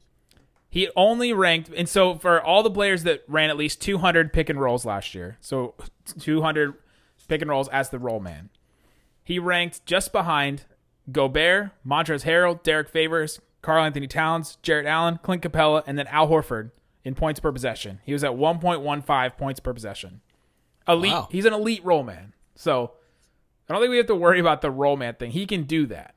[0.70, 1.70] he only ranked.
[1.76, 5.16] And so for all the players that ran at least 200 pick and rolls last
[5.16, 5.76] year, so
[6.20, 6.74] 200
[7.30, 8.50] pick and rolls as the roll man,
[9.24, 10.66] he ranked just behind
[11.12, 16.70] Gobert, Montrezl Harrell, Derrick Favors, Karl-Anthony Towns, Jarrett Allen, Clint Capela, and then Al Horford
[17.04, 18.00] in points per possession.
[18.04, 20.22] He was at 1.15 points per possession.
[20.88, 21.12] Elite.
[21.12, 21.28] Wow.
[21.32, 22.34] He's an elite roll man.
[22.54, 22.92] So
[23.68, 25.32] I don't think we have to worry about the roll man thing.
[25.32, 26.14] He can do that.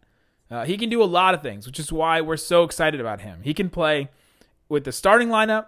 [0.51, 3.23] Uh, he can do a lot of things, which is why we're so excited about
[3.23, 3.41] him.
[3.43, 4.11] He can play
[4.69, 5.67] with the starting lineup.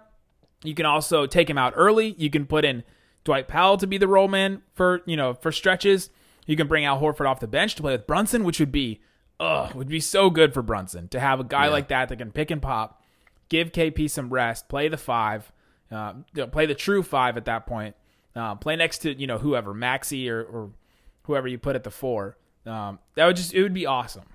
[0.63, 2.13] You can also take him out early.
[2.19, 2.83] You can put in
[3.23, 6.11] Dwight Powell to be the roll man for you know for stretches.
[6.45, 9.01] You can bring Al Horford off the bench to play with Brunson, which would be
[9.41, 12.31] ugh, would be so good for Brunson to have a guy like that that can
[12.31, 13.03] pick and pop,
[13.49, 15.51] give KP some rest, play the five,
[15.91, 16.13] uh,
[16.51, 17.95] play the true five at that point,
[18.35, 20.69] uh, play next to you know whoever Maxi or, or
[21.23, 22.37] whoever you put at the four.
[22.65, 24.25] Um, that would just it would be awesome.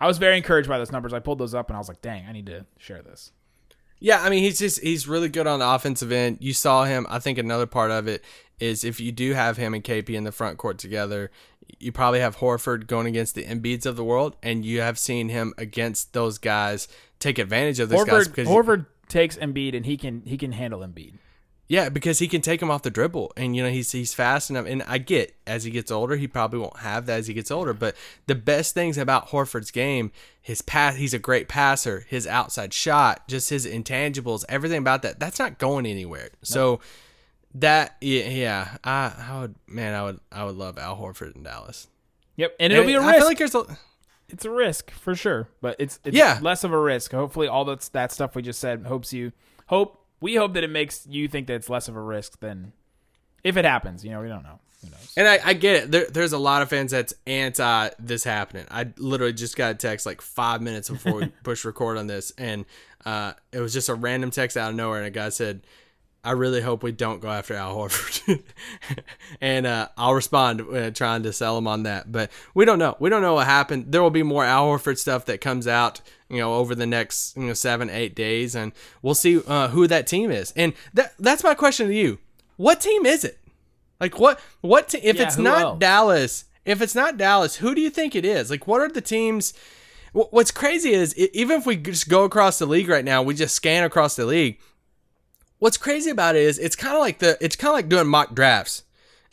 [0.00, 1.12] I was very encouraged by those numbers.
[1.12, 3.32] I pulled those up and I was like, dang, I need to share this.
[3.98, 6.38] Yeah, I mean he's just he's really good on the offensive end.
[6.40, 7.06] You saw him.
[7.08, 8.24] I think another part of it
[8.58, 11.30] is if you do have him and KP in the front court together,
[11.78, 15.28] you probably have Horford going against the Embiids of the world, and you have seen
[15.28, 19.96] him against those guys take advantage of those guys because Horford takes Embiid and he
[19.96, 21.14] can he can handle Embiid.
[21.68, 24.50] Yeah, because he can take him off the dribble, and you know he's he's fast
[24.50, 24.66] enough.
[24.66, 27.50] And I get as he gets older, he probably won't have that as he gets
[27.50, 27.72] older.
[27.72, 32.04] But the best things about Horford's game, his pass, he's a great passer.
[32.08, 36.30] His outside shot, just his intangibles, everything about that, that's not going anywhere.
[36.42, 36.80] So
[37.54, 41.42] that yeah, yeah, I, I would man, I would I would love Al Horford in
[41.42, 41.88] Dallas.
[42.36, 43.18] Yep, and it'll be a I risk.
[43.18, 43.78] feel like there's a,
[44.28, 46.38] it's a risk for sure, but it's, it's Yeah.
[46.42, 47.12] less of a risk.
[47.12, 49.32] Hopefully, all that's that stuff we just said hopes you
[49.68, 52.72] hope we hope that it makes you think that it's less of a risk than
[53.44, 54.04] if it happens.
[54.04, 54.60] You know, we don't know.
[54.82, 55.12] Who knows?
[55.16, 55.90] And I, I get it.
[55.90, 58.66] There, there's a lot of fans that's anti this happening.
[58.70, 62.32] I literally just got a text like five minutes before we push record on this,
[62.38, 62.64] and
[63.04, 65.62] uh, it was just a random text out of nowhere, and a guy said,
[66.26, 68.42] "I really hope we don't go after Al Horford,"
[69.40, 72.10] and uh, I'll respond uh, trying to sell him on that.
[72.10, 72.96] But we don't know.
[72.98, 73.92] We don't know what happened.
[73.92, 77.36] There will be more Al Horford stuff that comes out, you know, over the next
[77.36, 80.52] you know seven eight days, and we'll see uh, who that team is.
[80.56, 82.18] And that that's my question to you.
[82.56, 83.38] What team is it?
[84.00, 84.40] Like what?
[84.60, 84.88] What?
[84.88, 85.78] Te- if Yeah, it's not else?
[85.78, 88.50] Dallas, if it's not Dallas, who do you think it is?
[88.50, 89.54] Like, what are the teams?
[90.12, 93.54] What's crazy is even if we just go across the league right now, we just
[93.54, 94.58] scan across the league.
[95.58, 98.06] What's crazy about it is it's kind of like the it's kind of like doing
[98.06, 98.84] mock drafts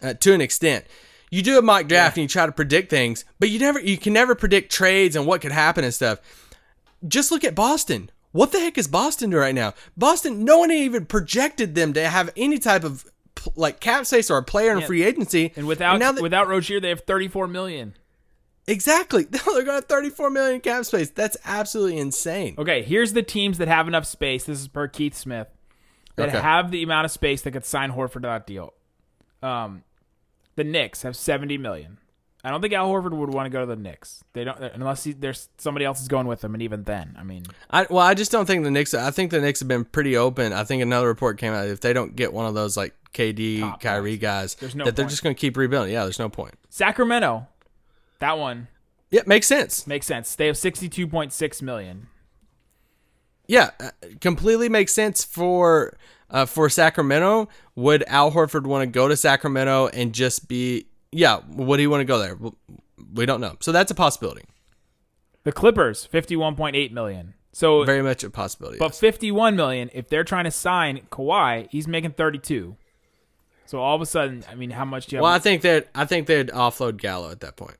[0.01, 0.85] uh, to an extent.
[1.31, 3.97] You do a mock draft and you try to predict things, but you never you
[3.97, 6.19] can never predict trades and what could happen and stuff.
[7.07, 8.09] Just look at Boston.
[8.31, 9.73] What the heck is Boston doing right now?
[9.97, 13.05] Boston, no one even projected them to have any type of
[13.55, 14.85] like cap space or a player in Yeah.
[14.85, 15.51] free agency.
[15.55, 17.95] And without now that- without Rozier, they have 34 million.
[18.67, 19.23] Exactly.
[19.29, 21.09] They're going to have 34 million cap space.
[21.09, 22.55] That's absolutely insane.
[22.57, 24.45] Okay, here's the teams that have enough space.
[24.45, 25.47] This is per Keith Smith
[26.15, 26.39] that Okay.
[26.39, 28.73] have the amount of space that could sign Horford to that deal.
[29.41, 29.83] Um,
[30.55, 31.97] the Knicks have 70 million.
[32.45, 34.21] I don't think Al Horford would want to go to the Knicks.
[34.33, 37.23] They don't unless he, there's somebody else is going with him, and even then, I
[37.23, 38.93] mean, I, well, I just don't think the Knicks.
[38.93, 40.51] I think the Knicks have been pretty open.
[40.51, 43.61] I think another report came out if they don't get one of those like KD,
[43.61, 45.93] Top Kyrie guys, There's no that they're just going to keep rebuilding.
[45.93, 46.55] Yeah, there's no point.
[46.69, 47.47] Sacramento,
[48.19, 48.67] that one
[49.09, 49.87] Yeah, makes sense.
[49.87, 50.35] makes sense.
[50.35, 52.07] They have 62.6 million.
[53.47, 55.97] Yeah, uh, completely makes sense for
[56.29, 57.49] uh, for Sacramento.
[57.75, 60.87] Would Al Horford want to go to Sacramento and just be?
[61.11, 62.37] Yeah, would he want to go there?
[63.13, 63.57] We don't know.
[63.59, 64.43] So that's a possibility.
[65.43, 67.33] The Clippers, 51.8 million.
[67.51, 68.79] So, Very much a possibility.
[68.79, 68.99] but yes.
[68.99, 69.91] 51 million.
[69.93, 72.75] If they're trying to sign Kawhi, he's making 32.
[73.67, 75.23] So all of a sudden, I mean, how much do you have?
[75.23, 77.77] well, I think that I think they'd offload Gallo at that point.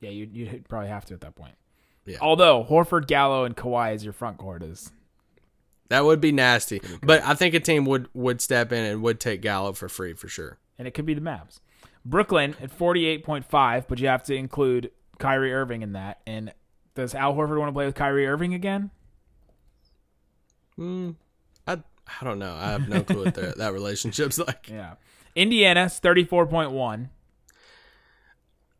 [0.00, 1.54] Yeah, you'd, you'd probably have to at that point.
[2.06, 2.16] Yeah.
[2.22, 4.90] Although Horford, Gallo, and Kawhi as your front court is
[5.90, 6.80] That would be nasty.
[7.02, 10.14] But I think a team would would step in and would take Gallo for free
[10.14, 10.58] for sure.
[10.78, 11.60] and it could be the Mavs.
[12.04, 16.20] Brooklyn at 48.5, but you have to include Kyrie Irving in that.
[16.26, 16.54] And
[16.94, 18.90] does Al Horford want to play with Kyrie Irving again?
[20.76, 21.10] Hmm,
[21.66, 21.82] I
[22.20, 22.54] I don't know.
[22.54, 24.68] I have no clue what that relationship's like.
[24.70, 24.94] Yeah.
[25.36, 27.08] Indiana's 34.1.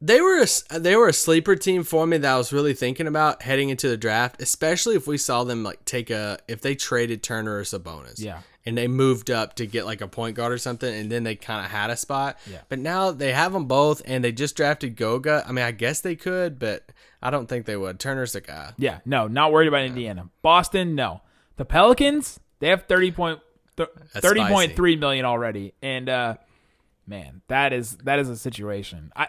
[0.02, 3.06] They were a, they were a sleeper team for me that I was really thinking
[3.06, 6.74] about heading into the draft, especially if we saw them like take a if they
[6.74, 8.18] traded Turner or Sabonis.
[8.18, 8.40] Yeah.
[8.66, 11.34] And they moved up to get like a point guard or something, and then they
[11.34, 12.38] kind of had a spot.
[12.50, 12.58] Yeah.
[12.68, 15.44] But now they have them both, and they just drafted Goga.
[15.46, 16.84] I mean, I guess they could, but
[17.22, 17.98] I don't think they would.
[17.98, 18.72] Turner's the guy.
[18.76, 20.28] Yeah, no, not worried about Indiana.
[20.42, 21.22] Boston, no.
[21.56, 23.40] The Pelicans, they have 30 point,
[23.78, 25.72] th- 30.3 million already.
[25.82, 26.34] And uh
[27.06, 29.12] man, that is that is a situation.
[29.16, 29.28] I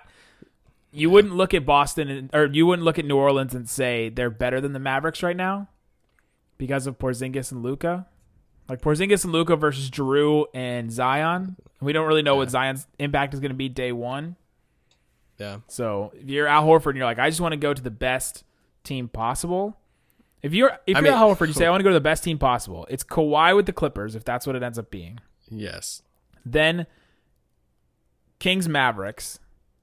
[0.92, 4.10] you wouldn't look at Boston and, or you wouldn't look at New Orleans and say
[4.10, 5.68] they're better than the Mavericks right now
[6.58, 8.08] because of Porzingis and Luka.
[8.70, 11.56] Like Porzingis and Luka versus Drew and Zion.
[11.82, 14.36] We don't really know what Zion's impact is going to be day 1.
[15.40, 15.58] Yeah.
[15.68, 17.90] So if you're Al Horford and you're like, I just want to go to the
[17.90, 18.44] best
[18.84, 19.78] team possible.
[20.44, 21.96] If you're if I you're mean- Al Horford, you say I want to go to
[21.96, 22.86] the best team possible.
[22.90, 25.20] It's Kawhi with the Clippers, if that's what it ends up being.
[25.50, 26.02] Yes.
[26.46, 26.86] Then
[28.40, 29.40] Kings Mavericks.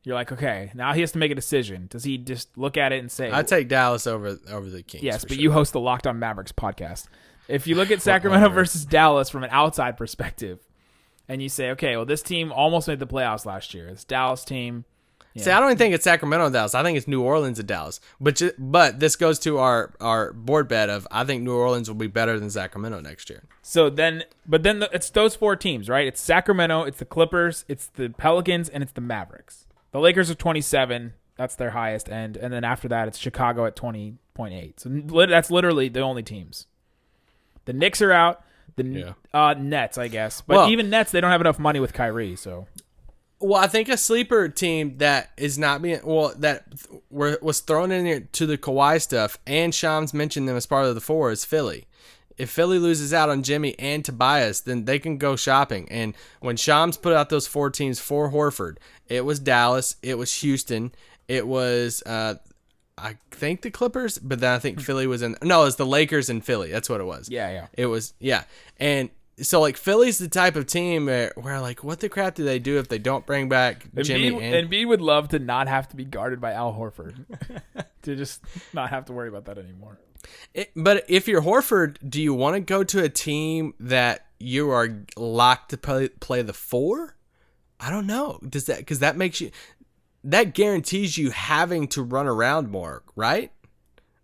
[0.09, 1.87] You're like, okay, now he has to make a decision.
[1.91, 5.05] Does he just look at it and say, I'd take Dallas over over the Kings.
[5.05, 5.23] yes?
[5.23, 5.43] But sure.
[5.43, 7.09] you host the Locked On Mavericks podcast.
[7.47, 10.61] If you look at Sacramento versus Dallas from an outside perspective,
[11.29, 13.91] and you say, okay, well, this team almost made the playoffs last year.
[13.91, 14.87] This Dallas team,
[15.37, 16.75] See, I don't even think it's Sacramento and Dallas.
[16.75, 18.01] I think it's New Orleans and Dallas.
[18.19, 21.87] But ju- but this goes to our our board bet of I think New Orleans
[21.87, 23.45] will be better than Sacramento next year.
[23.61, 26.07] So then, but then the, it's those four teams, right?
[26.07, 29.67] It's Sacramento, it's the Clippers, it's the Pelicans, and it's the Mavericks.
[29.93, 31.15] The Lakers are 27.
[31.37, 32.37] That's their highest end.
[32.37, 34.81] And then after that, it's Chicago at 20.8.
[34.81, 36.67] So lit- that's literally the only teams.
[37.65, 38.43] The Knicks are out.
[38.77, 39.13] The Yeah.
[39.33, 40.41] uh, Nets, I guess.
[40.41, 42.37] But Well- even Nets, they don't have enough money with Kyrie.
[42.37, 42.67] So
[43.41, 46.65] Well, I think a sleeper team that is not being well that
[47.09, 50.87] were, was thrown in here to the Kawhi stuff, and Shams mentioned them as part
[50.87, 51.87] of the four is Philly.
[52.39, 55.89] If Philly loses out on Jimmy and Tobias, then they can go shopping.
[55.91, 58.77] And when Shams put out those four teams for Horford,
[59.09, 60.93] it was Dallas, it was Houston,
[61.27, 62.37] it was uh,
[62.97, 65.37] I think the Clippers, but then I think Philly was in.
[65.43, 66.71] No, it was the Lakers and Philly.
[66.71, 67.29] That's what it was.
[67.29, 67.67] Yeah, yeah.
[67.75, 68.45] It was yeah,
[68.79, 69.11] and
[69.41, 72.59] so like Philly's the type of team where, where like what the crap do they
[72.59, 75.89] do if they don't bring back Jimmy Embiid, and Embiid would love to not have
[75.89, 77.25] to be guarded by Al Horford.
[78.03, 79.99] to just not have to worry about that anymore.
[80.55, 84.71] It- but if you're Horford, do you want to go to a team that you
[84.71, 87.17] are locked to play, play the four,
[87.81, 88.39] I don't know.
[88.49, 89.51] Does that because that makes you
[90.25, 93.53] that guarantees you having to run around more, right?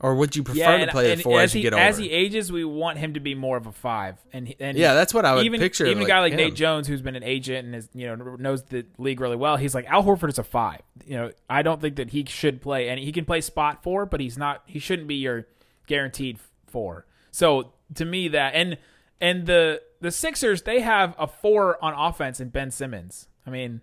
[0.00, 1.82] Or would you prefer to and- play and the four as, he, you get older?
[1.82, 4.18] As he ages, we want him to be more of a five.
[4.32, 6.38] And, and Yeah, that's what I would even, picture, Even like, a guy like him.
[6.38, 9.56] Nate Jones, who's been an agent and is you know knows the league really well,
[9.56, 10.82] he's like Al Horford is a five.
[11.06, 14.04] You know, I don't think that he should play, and he can play spot four,
[14.04, 14.62] but he's not.
[14.66, 15.46] He shouldn't be your
[15.86, 17.06] guaranteed four.
[17.30, 18.78] So to me, that and
[19.20, 23.28] and the the Sixers they have a four on offense in Ben Simmons.
[23.46, 23.80] I mean,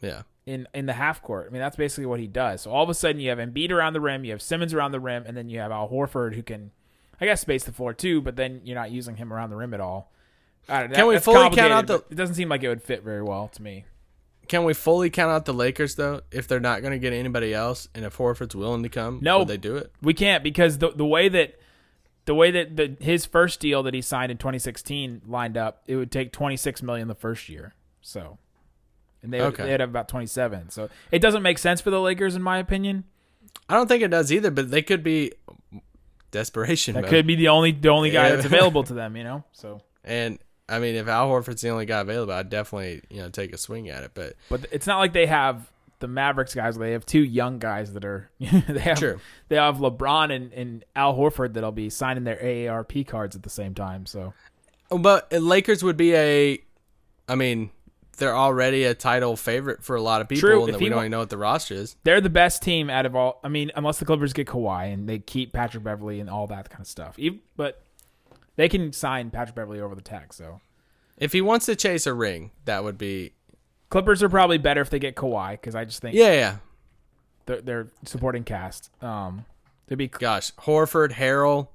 [0.00, 0.22] yeah.
[0.46, 1.46] in in the half court.
[1.48, 2.62] I mean, that's basically what he does.
[2.62, 4.92] So all of a sudden, you have Embiid around the rim, you have Simmons around
[4.92, 6.70] the rim, and then you have Al Horford who can,
[7.20, 8.20] I guess, space the floor too.
[8.20, 10.12] But then you're not using him around the rim at all.
[10.68, 10.96] I don't know.
[10.96, 13.22] Can we that's fully count out the- It doesn't seem like it would fit very
[13.22, 13.86] well to me.
[14.48, 16.22] Can we fully count out the Lakers though?
[16.32, 19.40] If they're not going to get anybody else, and if Horford's willing to come, No.
[19.40, 19.92] would they do it?
[20.02, 21.58] We can't because the the way that
[22.24, 25.96] the way that the his first deal that he signed in 2016 lined up, it
[25.96, 27.74] would take 26 million the first year.
[28.02, 28.38] So,
[29.22, 29.64] and they would, Okay.
[29.64, 30.70] they'd have about 27.
[30.70, 33.04] So it doesn't make sense for the Lakers, in my opinion.
[33.68, 35.32] I don't think it does either, but they could be
[36.30, 36.94] desperation.
[36.94, 37.10] That mode.
[37.10, 38.34] could be the only the only guy Yeah.
[38.36, 39.16] that's available to them.
[39.16, 39.82] You know, so.
[40.04, 40.38] And
[40.68, 43.58] I mean, if Al Horford's the only guy available, I'd definitely you know take a
[43.58, 44.12] swing at it.
[44.14, 46.76] But But it's not like they have the Mavericks guys.
[46.76, 48.30] They have two young guys that are.
[48.38, 49.20] they have True.
[49.48, 53.50] they have LeBron and, and Al Horford that'll be signing their AARP cards at the
[53.50, 54.06] same time.
[54.06, 54.34] So
[54.90, 56.58] but Lakers would be a,
[57.28, 57.70] I mean,
[58.16, 60.98] they're already a title favorite for a lot of people, True, and if we don't
[60.98, 61.96] even know what the roster is.
[62.04, 63.38] they're the best team out of all.
[63.44, 66.70] I mean, unless the Clippers get Kawhi and they keep Patrick Beverley and all that
[66.70, 67.18] kind of stuff.
[67.18, 67.82] Even, but
[68.58, 70.34] they can sign Patrick Beverley over the tag.
[70.34, 70.60] So
[71.16, 73.32] If he wants to chase a ring, that would be
[73.88, 76.56] Clippers are probably better if they get Kawhi because I just think yeah, yeah.
[77.46, 78.90] they're, they're supporting cast.
[79.02, 79.44] Um,
[79.86, 81.68] they'd be Gosh, Horford, Harrell,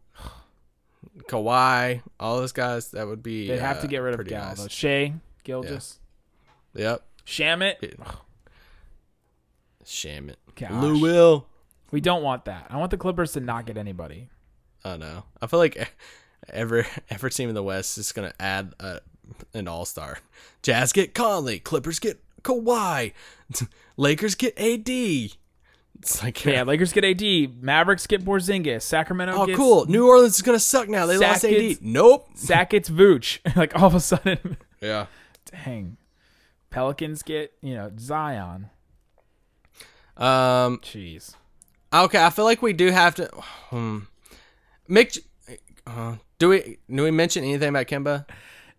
[1.29, 2.91] Kawhi, all those guys.
[2.91, 3.47] That would be.
[3.47, 4.49] they'd have to uh, get rid of pretty Gal.
[4.49, 4.61] nice.
[4.61, 4.67] though.
[4.67, 5.13] Shea,
[5.45, 5.99] Gilgis,
[6.75, 7.01] Yep.
[7.25, 7.95] Shamit.
[9.85, 10.37] Sham it.
[10.55, 10.71] Gosh.
[10.71, 11.47] Lou Will.
[11.91, 12.67] We don't want that.
[12.69, 14.29] I want the Clippers to not get anybody.
[14.83, 15.23] I know.
[15.41, 15.95] I feel like
[16.49, 18.99] every every team in the West is gonna add a,
[19.53, 20.19] an All Star.
[20.61, 21.59] Jazz get Conley.
[21.59, 23.13] Clippers get Kawhi.
[23.97, 24.89] Lakers get AD.
[25.99, 27.61] It's like Yeah, Lakers get AD.
[27.63, 28.81] Mavericks get Porzingis.
[28.81, 29.85] Sacramento oh gets cool.
[29.85, 31.05] New Orleans is gonna suck now.
[31.05, 31.77] They lost AD.
[31.81, 32.27] Nope.
[32.35, 33.39] Sack gets Vooch.
[33.55, 35.05] like all of a sudden, Yeah.
[35.51, 35.97] dang.
[36.69, 38.69] Pelicans get you know Zion.
[40.17, 40.79] Um.
[40.79, 41.35] Jeez.
[41.93, 42.23] Okay.
[42.23, 43.29] I feel like we do have to.
[43.69, 43.99] Hmm.
[44.89, 45.17] Mick.
[45.85, 48.25] Uh, do we do we mention anything about Kemba?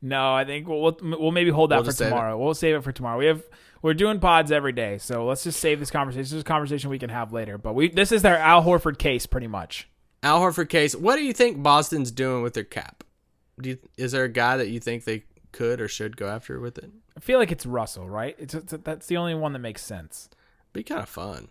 [0.03, 2.11] No, I think we'll we'll, we'll maybe hold that We'll for just save it.
[2.11, 2.39] tomorrow.
[2.39, 3.19] We'll save it for tomorrow.
[3.19, 3.43] We have
[3.83, 6.23] we're doing pods every day, so let's just save this conversation.
[6.23, 7.59] This is a conversation we can have later.
[7.59, 9.89] But we this is their Al Horford case, pretty much.
[10.23, 10.95] Al Horford case.
[10.97, 13.05] What do you think Boston's doing with their cap?
[13.61, 16.59] Do you, is there a guy that you think they could or should go after
[16.59, 16.91] with it?
[17.17, 18.35] I feel like it's Russell, right?
[18.39, 20.29] It's, it's that's the only one that makes sense.
[20.73, 21.49] Be kind of fun.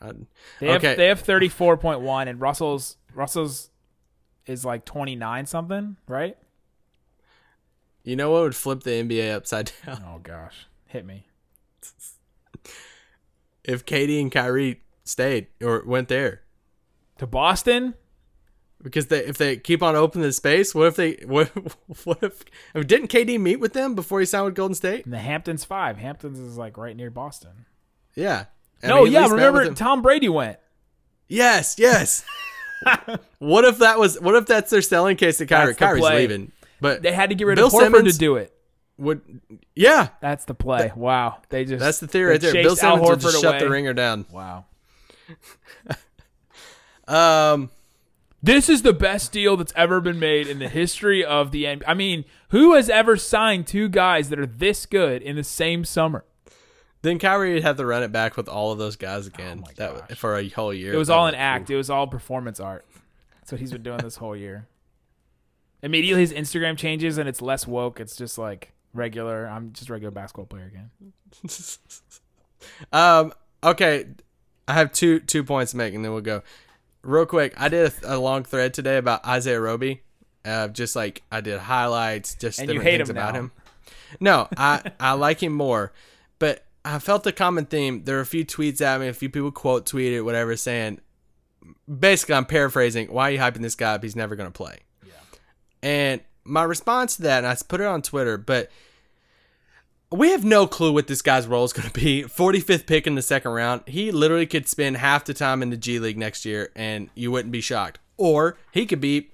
[0.00, 0.26] I'd,
[0.60, 3.70] They have they have thirty four point one, and Russell's Russell's
[4.46, 6.36] is like twenty nine something, right?
[8.06, 10.04] you know what would flip the NBA upside down?
[10.14, 11.26] Oh gosh, hit me.
[13.64, 16.42] If KD and Kyrie stayed or went there.
[17.18, 17.94] To Boston,
[18.82, 21.48] Because they, if they keep on opening the space, what if they what
[22.04, 25.04] what if I mean, didn't KD meet with them before he signed with Golden State?
[25.04, 25.96] and the Hamptons five.
[25.96, 27.64] Hamptons is like right near Boston.
[28.14, 28.46] Yeah.
[28.82, 29.72] I no, mean, yeah, remember.
[29.72, 30.58] Tom Brady went.
[31.26, 32.22] Yes, yes.
[33.38, 34.20] what if that was?
[34.20, 35.66] What if that's their selling case to Kyrie?
[35.74, 38.36] That's Kyrie's leaving, but They had to get rid Bill of Horford Simmons to do
[38.36, 38.52] it.
[38.98, 39.20] would.
[39.74, 40.92] Yeah, That's the play.
[40.94, 42.52] wow, they just that's the theory right there.
[42.52, 44.26] Bill Al Simmons would just Horford shut the ringer down.
[44.30, 44.64] Wow,
[47.06, 47.70] Um,
[48.42, 51.82] this is the best deal that's ever been made in the history of the NBA.
[51.86, 55.84] I mean, who has ever signed two guys that are this good in the same
[55.84, 56.24] summer?
[57.04, 59.62] Then Kyrie would have to run it back with all of those guys again.
[59.64, 60.92] Oh that for a whole year.
[60.92, 61.70] It was all an act.
[61.70, 62.84] It was all performance art.
[63.40, 64.66] That's what he's been doing this whole year.
[65.82, 68.00] Immediately, his Instagram changes and it's less woke.
[68.00, 69.46] It's just like regular.
[69.46, 70.90] I'm just a regular basketball player again.
[72.92, 73.32] Um.
[73.62, 74.06] Okay,
[74.66, 76.42] I have two two points to make, and then we'll go
[77.02, 77.52] real quick.
[77.58, 80.00] I did a, a long thread today about Isaiah Roby.
[80.46, 83.40] Uh, just like I did highlights, just And you different hate things him about now.
[83.40, 83.52] him.
[84.20, 85.92] No, I I like him more,
[86.84, 88.04] I felt a common theme.
[88.04, 91.00] There were a few tweets at me, a few people quote tweeted, whatever, saying
[91.98, 93.08] basically I'm paraphrasing.
[93.08, 94.02] Why are you hyping this guy up?
[94.02, 94.78] He's never gonna play.
[95.04, 95.12] Yeah.
[95.82, 98.70] And my response to that, and I put it on Twitter, but
[100.10, 102.22] we have no clue what this guy's role is going to be.
[102.22, 103.82] 45th pick in the second round.
[103.86, 107.30] He literally could spend half the time in the G League next year, and you
[107.30, 107.98] wouldn't be shocked.
[108.16, 109.30] Or he could be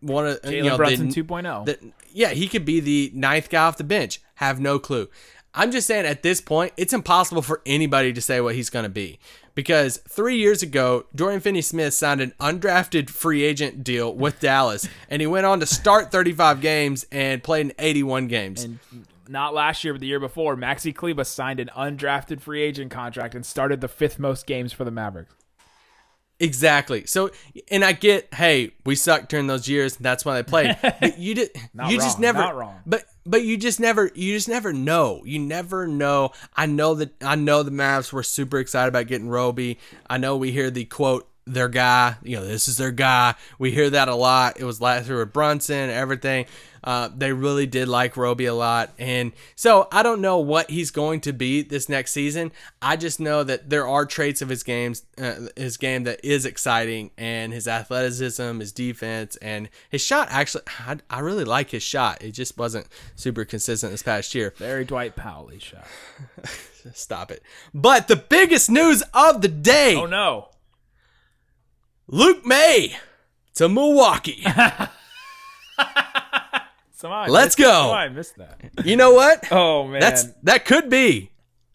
[0.00, 1.66] one of Jalen you know, Brunson the, 2.0.
[1.66, 4.20] the- yeah, he could be the ninth guy off the bench.
[4.36, 5.08] Have no clue.
[5.54, 8.84] I'm just saying at this point, it's impossible for anybody to say what he's going
[8.84, 9.18] to be.
[9.54, 14.88] Because three years ago, Dorian Finney Smith signed an undrafted free agent deal with Dallas,
[15.10, 18.64] and he went on to start 35 games and played in 81 games.
[18.64, 18.78] And
[19.28, 23.34] not last year, but the year before, Maxi Kleber signed an undrafted free agent contract
[23.34, 25.34] and started the fifth most games for the Mavericks.
[26.40, 27.06] Exactly.
[27.06, 27.30] So,
[27.70, 29.96] and I get, hey, we sucked during those years.
[29.96, 30.76] That's why they played.
[31.00, 31.50] But you did,
[31.88, 32.80] you just never, not wrong.
[32.84, 35.22] but but you just never, you just never know.
[35.24, 36.32] You never know.
[36.56, 39.78] I know that I know the Mavs were super excited about getting Roby.
[40.08, 42.16] I know we hear the quote their guy.
[42.22, 43.34] You know, this is their guy.
[43.58, 44.58] We hear that a lot.
[44.60, 46.46] It was last year with Brunson, everything.
[46.84, 50.90] Uh, they really did like Roby a lot, and so I don't know what he's
[50.90, 52.50] going to be this next season.
[52.80, 56.44] I just know that there are traits of his games, uh, his game that is
[56.44, 60.26] exciting, and his athleticism, his defense, and his shot.
[60.32, 62.20] Actually, I, I really like his shot.
[62.20, 64.52] It just wasn't super consistent this past year.
[64.56, 65.86] Very Dwight Powell shot.
[66.94, 67.44] Stop it.
[67.72, 70.48] But the biggest news of the day: Oh no.
[72.12, 72.94] Luke Maye
[73.54, 74.44] to Milwaukee.
[76.92, 77.64] Somehow Let's go.
[77.64, 78.60] somehow I missed that.
[78.84, 79.44] you know what?
[79.50, 80.00] Oh man.
[80.00, 81.30] That's that could be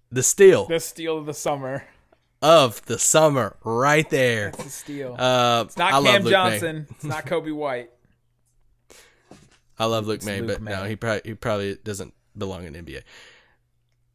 [0.10, 1.84] the steal the steal of the summer.
[2.42, 4.52] of the summer right there.
[4.52, 5.16] That's the steal.
[5.20, 6.30] Uh, it's not I Cam May.
[6.30, 6.88] Johnson.
[6.92, 7.90] It's not Coby White.
[9.78, 10.72] I love Luke Maye, Luke but May.
[10.72, 13.02] no, he probably he probably doesn't belong in NBA.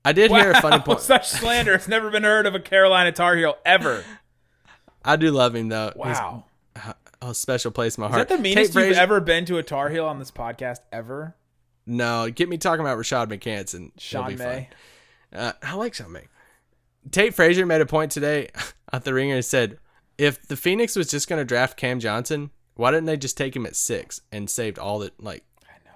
[0.04, 1.00] I did hear a funny point.
[1.00, 1.74] Such slander.
[1.74, 4.02] It's never been heard of a Carolina Tar Heel ever.
[5.04, 5.92] I do love him though.
[5.96, 6.44] He's Wow.
[7.20, 8.22] a special place in my heart.
[8.22, 10.80] Is that the meanest you've Frazier- ever been to a Tar Heel on this podcast
[10.92, 11.36] ever?
[11.86, 14.68] No, get me talking about Rashad McCants and Sean be May.
[15.32, 15.40] Fun.
[15.40, 16.26] Uh, I like Sean May.
[17.10, 18.48] Tate Frazier made a point today
[18.92, 19.78] at the ringer and said,
[20.18, 23.56] if the Phoenix was just going to draft Cam Johnson, why didn't they just take
[23.56, 25.42] him at six and saved all that like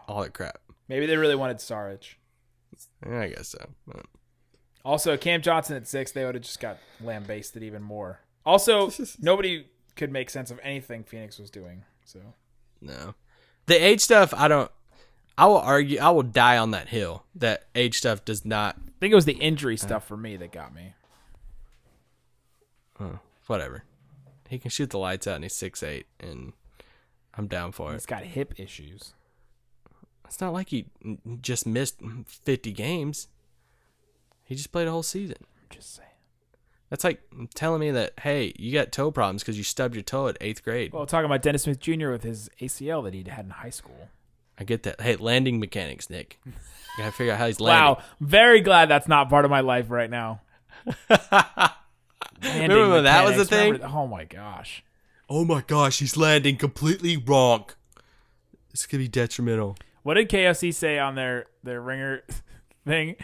[0.09, 0.59] all that crap?
[0.89, 2.15] Maybe they really wanted Saric.
[3.07, 3.67] Yeah, I guess so.
[4.85, 8.21] Also, Cam Johnson at six, they would have just got lambasted even more.
[8.47, 8.91] Also,
[9.21, 9.67] nobody
[9.97, 11.85] could make sense of anything Phoenix was doing.
[12.05, 12.21] So
[12.81, 13.15] No,
[13.67, 14.33] the age stuff.
[14.35, 14.71] I don't.
[15.37, 15.99] I will argue.
[15.99, 17.25] I will die on that hill.
[17.35, 18.77] That age stuff does not.
[18.79, 19.79] I think it was the injury uh.
[19.79, 20.95] stuff for me that got me.
[23.47, 23.85] Whatever.
[24.49, 26.55] He can shoot the lights out, and he's six eight, and
[27.35, 27.95] I'm down for it.
[27.95, 29.13] He's got hip issues.
[30.25, 30.87] It's not like he
[31.41, 33.29] just missed 50 games.
[34.45, 35.37] He just played a whole season.
[35.71, 36.06] Just saying.
[36.91, 37.21] That's like
[37.55, 40.63] telling me that, hey, you got toe problems because you stubbed your toe at eighth
[40.63, 40.93] grade.
[40.93, 42.11] Well, talking about Dennis Smith Jr.
[42.11, 44.09] with his ACL that he'd had in high school.
[44.59, 45.01] I get that.
[45.01, 46.39] Hey, landing mechanics, Nick.
[46.99, 47.85] You gotta figure out how he's landing.
[47.97, 50.41] Wow, very glad that's not part of my life right now.
[52.43, 53.73] Landing Remember when that was a thing?
[53.73, 54.83] remember- oh my gosh.
[55.29, 57.67] Oh my gosh, he's landing completely wrong.
[58.71, 59.77] This could be detrimental.
[60.05, 62.23] What did KFC say on their their ringer
[62.87, 63.17] thing?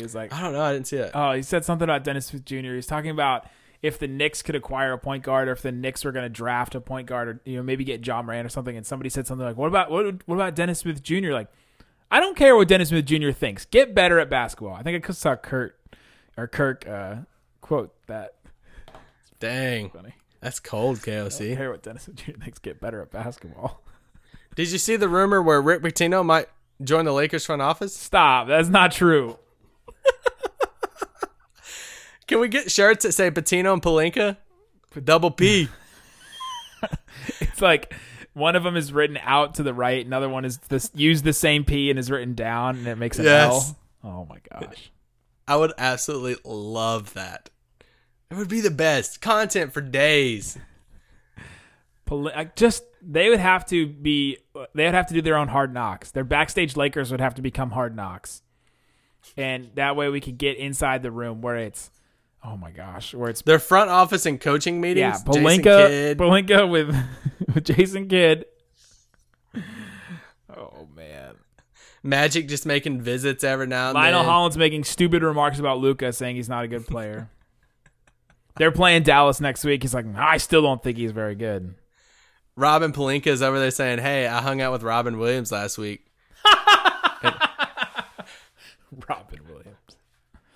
[0.00, 0.62] He was like, I don't know.
[0.62, 1.12] I didn't see that.
[1.14, 2.74] oh, he said something about Dennis Smith Jr.
[2.74, 3.46] He's talking about
[3.82, 6.28] if the Knicks could acquire a point guard, or if the Knicks were going to
[6.28, 8.76] draft a point guard, or you know maybe get Ja Morant or something.
[8.76, 10.26] And somebody said something like, "What about what?
[10.26, 11.48] What about Dennis Smith Jr.?" Like,
[12.10, 13.30] I don't care what Dennis Smith Jr.
[13.30, 13.64] thinks.
[13.64, 14.74] Get better at basketball.
[14.74, 15.78] I think I could saw Kurt
[16.36, 17.16] or Kirk uh,
[17.60, 18.34] quote that.
[19.38, 19.90] Dang.
[19.90, 20.14] Funny.
[20.40, 21.44] That's cold, KOC.
[21.44, 22.32] I don't care what Dennis Smith Jr.
[22.32, 22.58] thinks.
[22.58, 23.82] Get better at basketball.
[24.56, 26.48] Did you see the rumor where Rick Pitino might
[26.82, 27.94] join the Lakers front office?
[27.94, 28.48] Stop.
[28.48, 29.38] That's not true.
[32.30, 34.36] Can we get shirts that say Pitino and Pelinka?
[35.02, 35.68] Double P.
[37.40, 37.92] It's like
[38.34, 41.32] one of them is written out to the right, another one is this use the
[41.32, 43.74] same P and is written down, and it makes an Yes.
[44.04, 44.12] L.
[44.12, 44.92] Oh my gosh.
[45.48, 47.50] I would absolutely love that.
[48.30, 50.56] It would be the best content for days.
[52.06, 54.38] Poli- just they would have to be
[54.74, 56.12] they would have to do their own hard knocks.
[56.12, 58.42] Their backstage Lakers would have to become hard knocks,
[59.36, 61.90] and that way we could get inside the room where it's
[62.44, 64.98] oh my gosh, where it's Their front office and coaching meetings.
[65.00, 66.94] yeah Jason Pelinka Pelinka with
[67.54, 68.44] with Jason Kidd.
[70.56, 71.34] Oh man.
[72.02, 74.02] Magic just making visits every now and then.
[74.02, 74.30] Lionel then.
[74.30, 77.28] Hollins making stupid remarks about Luka, saying he's not a good player.
[78.56, 79.82] They're playing Dallas next week.
[79.82, 81.74] He's like, I still don't think he's very good.
[82.56, 86.06] Robin Pelinka is over there saying, "Hey, I hung out with Robin Williams last week.
[89.08, 89.49] Robin Williams.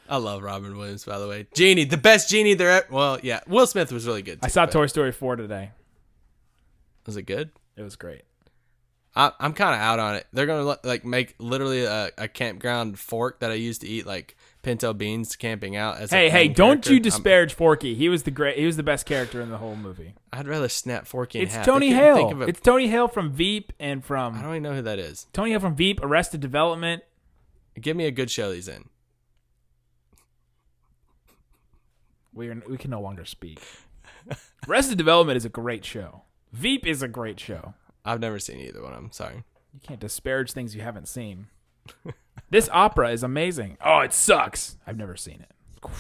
[0.09, 1.47] I love Robin Williams, by the way.
[1.55, 2.71] Genie, the best genie there.
[2.71, 4.39] Ever- well, yeah, Will Smith was really good.
[4.43, 5.71] I saw but- Toy Story 4 today.
[7.07, 7.51] Was it good?
[7.77, 8.23] It was great.
[9.17, 10.27] I, I'm kind of out on it.
[10.33, 14.37] They're gonna like make literally a, a campground fork that I used to eat like
[14.63, 15.99] pinto beans camping out.
[15.99, 16.91] As a Hey, hey, don't character.
[16.91, 17.95] you I'm- disparage Forky.
[17.95, 20.15] He was the great he was the best character in the whole movie.
[20.33, 21.65] I'd rather snap Forky in It's half.
[21.65, 22.43] Tony Hale.
[22.43, 24.35] It's Tony Hale from Veep and from.
[24.35, 25.29] I don't even know who that is.
[25.33, 27.03] Tony Hale from Veep, Arrested Development.
[27.81, 28.89] Give me a good show he's in.
[32.35, 33.61] We are, we can no longer speak.
[34.69, 36.23] Arrested Development is a great show.
[36.53, 37.75] Veep is a great show.
[38.05, 38.93] I've never seen either one.
[38.93, 39.45] I'm sorry.
[39.73, 41.49] You can't disparage things you haven't seen.
[42.51, 43.77] this opera is amazing.
[43.85, 44.77] Oh, it sucks.
[44.87, 45.91] I've never seen it.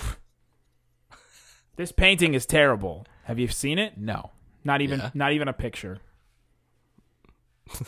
[1.77, 3.05] This painting is terrible.
[3.25, 3.99] Have you seen it?
[3.99, 4.31] No.
[4.63, 5.11] Not even Yeah.
[5.13, 5.99] not even a picture.
[7.69, 7.81] All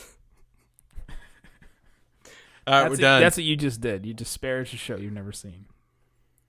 [2.73, 3.21] right, That's, we're done.
[3.21, 4.05] that's what you just did.
[4.05, 5.67] You disparaged a show you've never seen.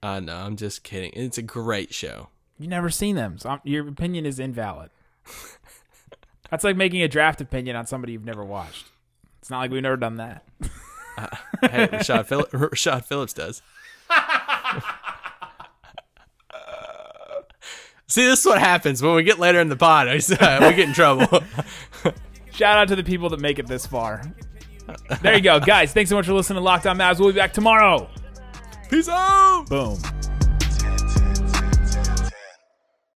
[0.01, 1.11] Uh, no, I'm just kidding.
[1.13, 2.29] It's a great show.
[2.57, 3.37] You've never seen them.
[3.37, 4.89] So I'm- your opinion is invalid.
[6.49, 8.87] That's like making a draft opinion on somebody you've never watched.
[9.39, 10.43] It's not like we've never done that.
[11.61, 13.61] Hey, Rashad, Phillips, Rashad Phillips does.
[18.07, 20.07] See, this is what happens when we get later in the pod.
[20.07, 21.43] I uh, we get in trouble.
[22.51, 24.23] Shout out to the people that make it this far.
[25.21, 25.93] There you go, guys.
[25.93, 27.19] Thanks so much for listening to Locked On Mavs.
[27.19, 28.09] We'll be back tomorrow.
[28.89, 29.65] Peace out.
[29.69, 29.99] Boom.